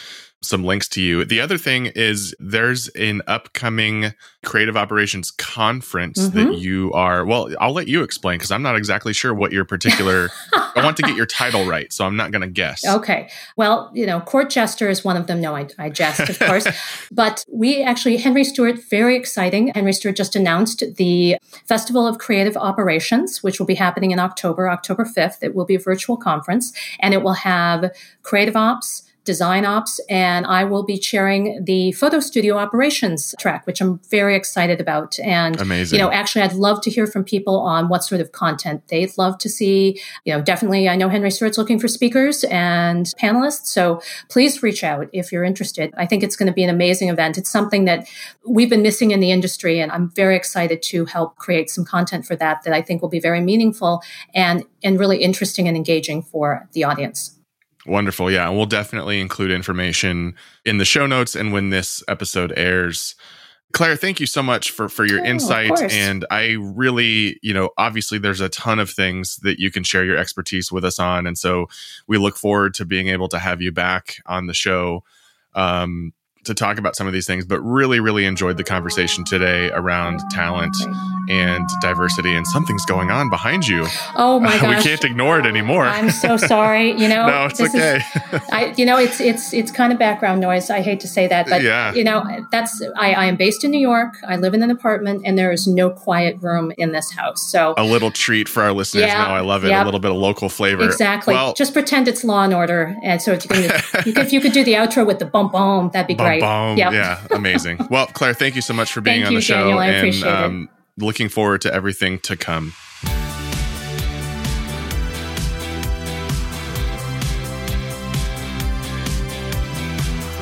some 0.42 0.64
links 0.64 0.88
to 0.88 1.02
you. 1.02 1.26
The 1.26 1.42
other 1.42 1.58
thing 1.58 1.88
is 1.88 2.34
there's 2.40 2.88
an 2.90 3.22
upcoming 3.28 4.14
creative 4.46 4.78
operations 4.78 5.32
conference 5.32 6.18
mm-hmm. 6.18 6.52
that 6.52 6.60
you 6.60 6.94
are, 6.94 7.26
well, 7.26 7.50
I'll 7.60 7.74
let 7.74 7.90
you 7.90 8.04
explain 8.04 8.38
because 8.38 8.52
I'm 8.52 8.62
not 8.62 8.78
exactly 8.78 9.12
sure 9.12 9.34
what 9.34 9.52
your 9.52 9.66
particular, 9.66 10.30
I 10.54 10.82
want 10.82 10.96
to 10.98 11.04
get 11.04 11.18
your 11.18 11.26
title 11.26 11.66
right. 11.66 11.92
So 11.92 12.06
I'm 12.06 12.16
not 12.16 12.32
going 12.32 12.42
to 12.42 12.48
guess. 12.48 12.88
Okay. 12.88 13.30
Well, 13.58 13.92
you 13.94 14.06
know, 14.06 14.22
court 14.22 14.50
jester 14.50 14.90
is 14.90 15.04
one 15.04 15.18
of 15.18 15.28
them. 15.28 15.42
No, 15.42 15.56
I, 15.56 15.68
I 15.78 15.90
jest, 15.90 16.22
of 16.30 16.40
course. 16.40 16.66
but 17.12 17.44
we 17.52 17.84
actually, 17.84 18.16
Henry 18.16 18.46
Stewart, 18.46 18.80
very 18.90 19.18
exciting. 19.18 19.72
Henry 19.76 19.92
Stewart 19.92 20.16
just 20.16 20.38
announced 20.38 20.84
the 20.96 21.38
Festival 21.66 22.08
of 22.08 22.18
Creative 22.18 22.56
Operations, 22.56 23.44
which 23.44 23.60
will 23.60 23.68
be 23.68 23.76
happening 23.76 24.12
in 24.12 24.20
October, 24.20 24.70
October 24.70 25.04
5th. 25.04 25.44
It 25.44 25.54
will 25.54 25.66
be 25.66 25.76
a 25.76 25.80
virtual 25.80 26.16
conference 26.16 26.72
and 27.02 27.14
it 27.14 27.24
will 27.24 27.34
have 27.34 27.92
creative 28.24 28.56
ops, 28.56 29.04
design 29.24 29.66
ops, 29.66 30.00
and 30.10 30.46
I 30.46 30.64
will 30.64 30.84
be 30.84 30.98
chairing 30.98 31.64
the 31.64 31.92
photo 31.94 32.20
studio 32.20 32.58
operations 32.58 33.36
track, 33.40 33.68
which 33.68 33.82
I'm 33.82 34.00
very 34.10 34.36
excited 34.36 34.82
about. 34.82 35.20
And 35.20 35.60
Amazing. 35.60 36.00
you 36.00 36.06
know, 36.06 36.12
actually, 36.12 36.42
I'd 36.44 36.54
love 36.54 36.82
to 36.82 36.90
hear 36.90 37.06
from 37.06 37.24
people 37.24 37.60
on 37.60 37.90
what 37.90 38.04
sort 38.04 38.22
of 38.22 38.32
content 38.32 38.88
they'd 38.88 39.18
love 39.18 39.38
to 39.40 39.50
see. 39.50 40.02
You 40.26 40.34
know, 40.34 40.42
definitely, 40.42 40.90
I 40.90 40.96
know 40.96 41.10
Henry 41.10 41.32
Stewart's 41.32 41.58
looking 41.58 41.80
for 41.80 41.88
speakers 41.88 42.44
and 42.46 43.06
panelists, 43.22 43.68
so 43.68 44.02
please 44.30 44.64
reach 44.64 44.84
out 44.84 45.10
if 45.14 45.32
you're 45.32 45.44
interested. 45.44 45.94
I 45.98 46.06
think 46.06 46.24
it's 46.24 46.36
going 46.36 46.48
to 46.48 46.54
be 46.54 46.64
an 46.64 46.70
amazing 46.70 47.10
event. 47.10 47.38
It's 47.38 47.50
something 47.50 47.86
that 47.86 48.08
we've 48.46 48.70
been 48.70 48.82
missing 48.82 49.12
in 49.12 49.20
the 49.20 49.32
industry, 49.32 49.80
and 49.80 49.92
I'm 49.92 50.10
very 50.12 50.36
excited 50.36 50.82
to 50.84 51.06
help 51.06 51.38
create 51.38 51.70
some 51.70 51.86
content 51.86 52.26
for 52.26 52.36
that 52.38 52.64
that 52.64 52.74
I 52.74 52.82
think 52.82 53.02
will 53.02 53.10
be 53.10 53.20
very 53.20 53.42
meaningful 53.42 54.02
and 54.34 54.64
and 54.84 55.00
really 55.00 55.18
interesting 55.24 55.68
and 55.68 55.76
engaging 55.76 56.22
for 56.22 56.68
the 56.74 56.84
audience. 56.84 57.39
Wonderful. 57.86 58.30
Yeah. 58.30 58.48
And 58.48 58.58
we'll 58.58 58.66
definitely 58.66 59.22
include 59.22 59.52
information 59.52 60.36
in 60.66 60.78
the 60.78 60.86
show 60.86 61.08
notes 61.08 61.36
and 61.36 61.54
when 61.54 61.70
this 61.70 62.04
episode 62.08 62.54
airs. 62.56 63.16
Clair, 63.72 63.96
thank 63.96 64.20
you 64.20 64.26
so 64.26 64.42
much 64.42 64.72
for, 64.72 64.90
for 64.90 65.06
your 65.06 65.22
oh, 65.22 65.26
insight. 65.26 65.80
And 65.92 66.26
I 66.32 66.58
really, 66.60 67.40
you 67.44 67.54
know, 67.54 67.70
obviously 67.78 68.18
there's 68.18 68.42
a 68.42 68.50
ton 68.50 68.80
of 68.80 68.90
things 68.90 69.38
that 69.44 69.60
you 69.60 69.72
can 69.72 69.84
share 69.84 70.04
your 70.04 70.18
expertise 70.18 70.72
with 70.72 70.84
us 70.84 70.98
on. 70.98 71.28
And 71.28 71.38
so 71.38 71.68
we 72.08 72.18
look 72.18 72.36
forward 72.36 72.74
to 72.76 72.86
being 72.86 73.10
able 73.10 73.28
to 73.30 73.40
have 73.40 73.62
you 73.62 73.72
back 73.72 74.18
on 74.26 74.48
the 74.48 74.56
show. 74.56 75.04
Um, 75.54 76.14
to 76.46 76.54
talk 76.54 76.78
about 76.78 76.96
some 76.96 77.08
of 77.08 77.14
these 77.14 77.28
things, 77.28 77.46
but 77.46 77.60
really, 77.62 78.00
really 78.00 78.26
enjoyed 78.26 78.58
the 78.58 78.64
conversation 78.64 79.24
today 79.26 79.70
around 79.72 80.22
talent 80.32 80.76
and 81.30 81.68
diversity. 81.82 82.34
And 82.34 82.48
something's 82.48 82.86
going 82.86 83.12
on 83.12 83.30
behind 83.30 83.68
you. 83.68 83.86
Oh 84.16 84.40
my 84.44 84.58
gosh, 84.58 84.78
we 84.78 84.90
can't 84.90 85.04
ignore 85.04 85.40
it 85.40 85.46
anymore. 85.46 85.86
I'm 85.86 86.10
so 86.10 86.38
sorry. 86.38 86.92
You 86.92 87.08
know, 87.10 87.28
no, 87.28 87.46
it's 87.46 87.60
okay. 87.60 87.98
Is, 88.34 88.42
I, 88.52 88.74
you 88.78 88.86
know, 88.86 88.98
it's 88.98 89.20
it's 89.20 89.54
it's 89.54 89.72
kind 89.72 89.92
of 89.92 90.00
background 90.00 90.40
noise. 90.40 90.70
I 90.70 90.82
hate 90.82 91.00
to 91.02 91.08
say 91.08 91.28
that, 91.28 91.48
but 91.50 91.62
yeah. 91.62 91.94
you 91.94 92.04
know, 92.04 92.26
that's 92.52 92.82
I, 92.98 93.14
I 93.14 93.26
am 93.26 93.36
based 93.36 93.64
in 93.64 93.72
New 93.72 93.80
York. 93.80 94.16
I 94.28 94.38
live 94.38 94.54
in 94.54 94.64
an 94.64 94.72
apartment, 94.72 95.24
and 95.26 95.38
there 95.38 95.52
is 95.52 95.68
no 95.68 95.90
quiet 95.90 96.38
room 96.42 96.72
in 96.78 96.94
this 96.94 97.12
house. 97.12 97.42
So 97.42 97.74
a 97.78 97.84
little 97.84 98.12
treat 98.12 98.48
for 98.48 98.64
our 98.64 98.72
listeners. 98.72 99.06
Yeah, 99.06 99.26
now 99.26 99.36
I 99.36 99.42
love 99.42 99.66
it. 99.66 99.72
A 99.72 99.84
little 99.84 100.00
bit 100.00 100.12
of 100.12 100.18
local 100.18 100.50
flavor. 100.50 100.84
Exactly. 100.84 101.34
Well, 101.34 101.54
just 101.54 101.74
pretend 101.74 102.08
it's 102.08 102.24
Law 102.24 102.44
and 102.44 102.54
Order, 102.54 102.96
and 103.04 103.22
so 103.22 103.34
if 103.34 103.44
you, 103.44 103.50
can, 103.50 103.82
if 104.06 104.32
you 104.32 104.40
could 104.40 104.54
do 104.54 104.64
the 104.64 104.74
outro 104.74 105.06
with 105.06 105.20
the 105.20 105.26
bump 105.26 105.52
boom, 105.52 105.90
that'd 105.94 106.08
be 106.08 106.16
great 106.16 106.29
right. 106.30 106.42
Boom. 106.42 106.78
Yep. 106.78 106.94
Yeah, 106.94 107.28
amazing. 107.32 107.88
well, 107.90 108.08
Clair, 108.08 108.34
thank 108.34 108.56
you 108.56 108.62
so 108.62 108.74
much 108.74 108.92
for 108.92 109.02
being 109.02 109.22
thank 109.22 109.28
on 109.28 109.32
you, 109.34 109.38
the 109.40 109.42
show. 109.44 109.78
Daniel, 109.78 109.82
and 109.82 110.24
um, 110.24 110.70
looking 110.98 111.30
forward 111.30 111.62
to 111.62 111.74
everything 111.74 112.20
to 112.20 112.38
come. 112.38 112.74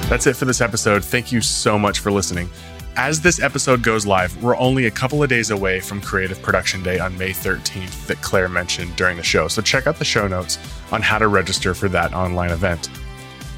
That's 0.10 0.26
it 0.26 0.38
for 0.38 0.45
this 0.45 0.62
episode. 0.62 1.04
Thank 1.04 1.34
you 1.34 1.41
so 1.41 1.78
much 1.78 2.00
for 2.00 2.13
listening. 2.13 2.50
As 2.95 3.19
this 3.19 3.41
episode 3.41 3.84
goes 3.84 4.08
live, 4.08 4.41
we're 4.41 4.58
only 4.58 4.86
a 4.86 4.91
couple 4.91 5.21
of 5.21 5.30
days 5.30 5.52
away 5.52 5.82
from 5.82 6.00
Creative 6.00 6.41
Production 6.41 6.82
Day 6.82 6.97
on 6.97 7.15
May 7.17 7.32
13th 7.32 8.08
that 8.08 8.21
Clair 8.21 8.47
mentioned 8.47 8.95
during 8.95 9.17
the 9.17 9.23
show. 9.23 9.50
So 9.50 9.62
check 9.62 9.86
out 9.86 10.00
the 10.00 10.06
show 10.06 10.26
notes 10.28 10.58
on 10.91 11.02
how 11.02 11.19
to 11.19 11.28
register 11.28 11.73
for 11.73 11.89
that 11.89 12.13
online 12.13 12.52
event. 12.52 12.89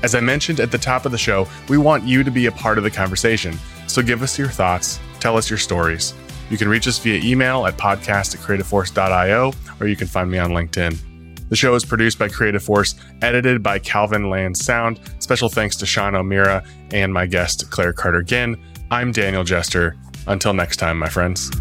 As 0.01 0.15
I 0.15 0.21
mentioned 0.21 0.59
at 0.59 0.71
the 0.71 0.77
top 0.77 1.05
of 1.05 1.11
the 1.11 1.17
show, 1.17 1.47
we 1.67 1.77
want 1.77 2.05
you 2.05 2.23
to 2.23 2.31
be 2.31 2.45
a 2.45 2.51
part 2.51 2.77
of 2.77 2.83
the 2.83 2.91
conversation. 2.91 3.57
So 3.87 4.01
give 4.01 4.21
us 4.21 4.37
your 4.37 4.47
thoughts, 4.47 4.99
tell 5.19 5.35
us 5.35 5.49
your 5.49 5.59
stories. 5.59 6.13
You 6.49 6.57
can 6.57 6.67
reach 6.67 6.87
us 6.87 6.97
via 6.99 7.21
email 7.23 7.65
at 7.67 7.77
podcast 7.77 8.33
at 8.35 8.41
creativeforce.io, 8.41 9.53
or 9.79 9.87
you 9.87 9.95
can 9.95 10.07
find 10.07 10.31
me 10.31 10.37
on 10.37 10.51
LinkedIn. 10.51 11.49
The 11.49 11.55
show 11.55 11.75
is 11.75 11.83
produced 11.83 12.17
by 12.19 12.29
Creative 12.29 12.63
Force, 12.63 12.95
edited 13.21 13.61
by 13.61 13.79
Calvin 13.79 14.29
Land 14.29 14.55
Sound. 14.55 14.99
Special 15.19 15.49
thanks 15.49 15.75
to 15.77 15.85
Sean 15.85 16.15
O'Meara 16.15 16.63
and 16.91 17.13
my 17.13 17.25
guest, 17.25 17.69
Clair 17.71 17.91
Carter 17.91 18.23
Ginn. 18.23 18.55
I'm 18.91 19.11
Daniel 19.11 19.43
Jester. 19.43 19.95
Until 20.27 20.53
next 20.53 20.77
time, 20.77 20.97
my 20.99 21.09
friends. 21.09 21.51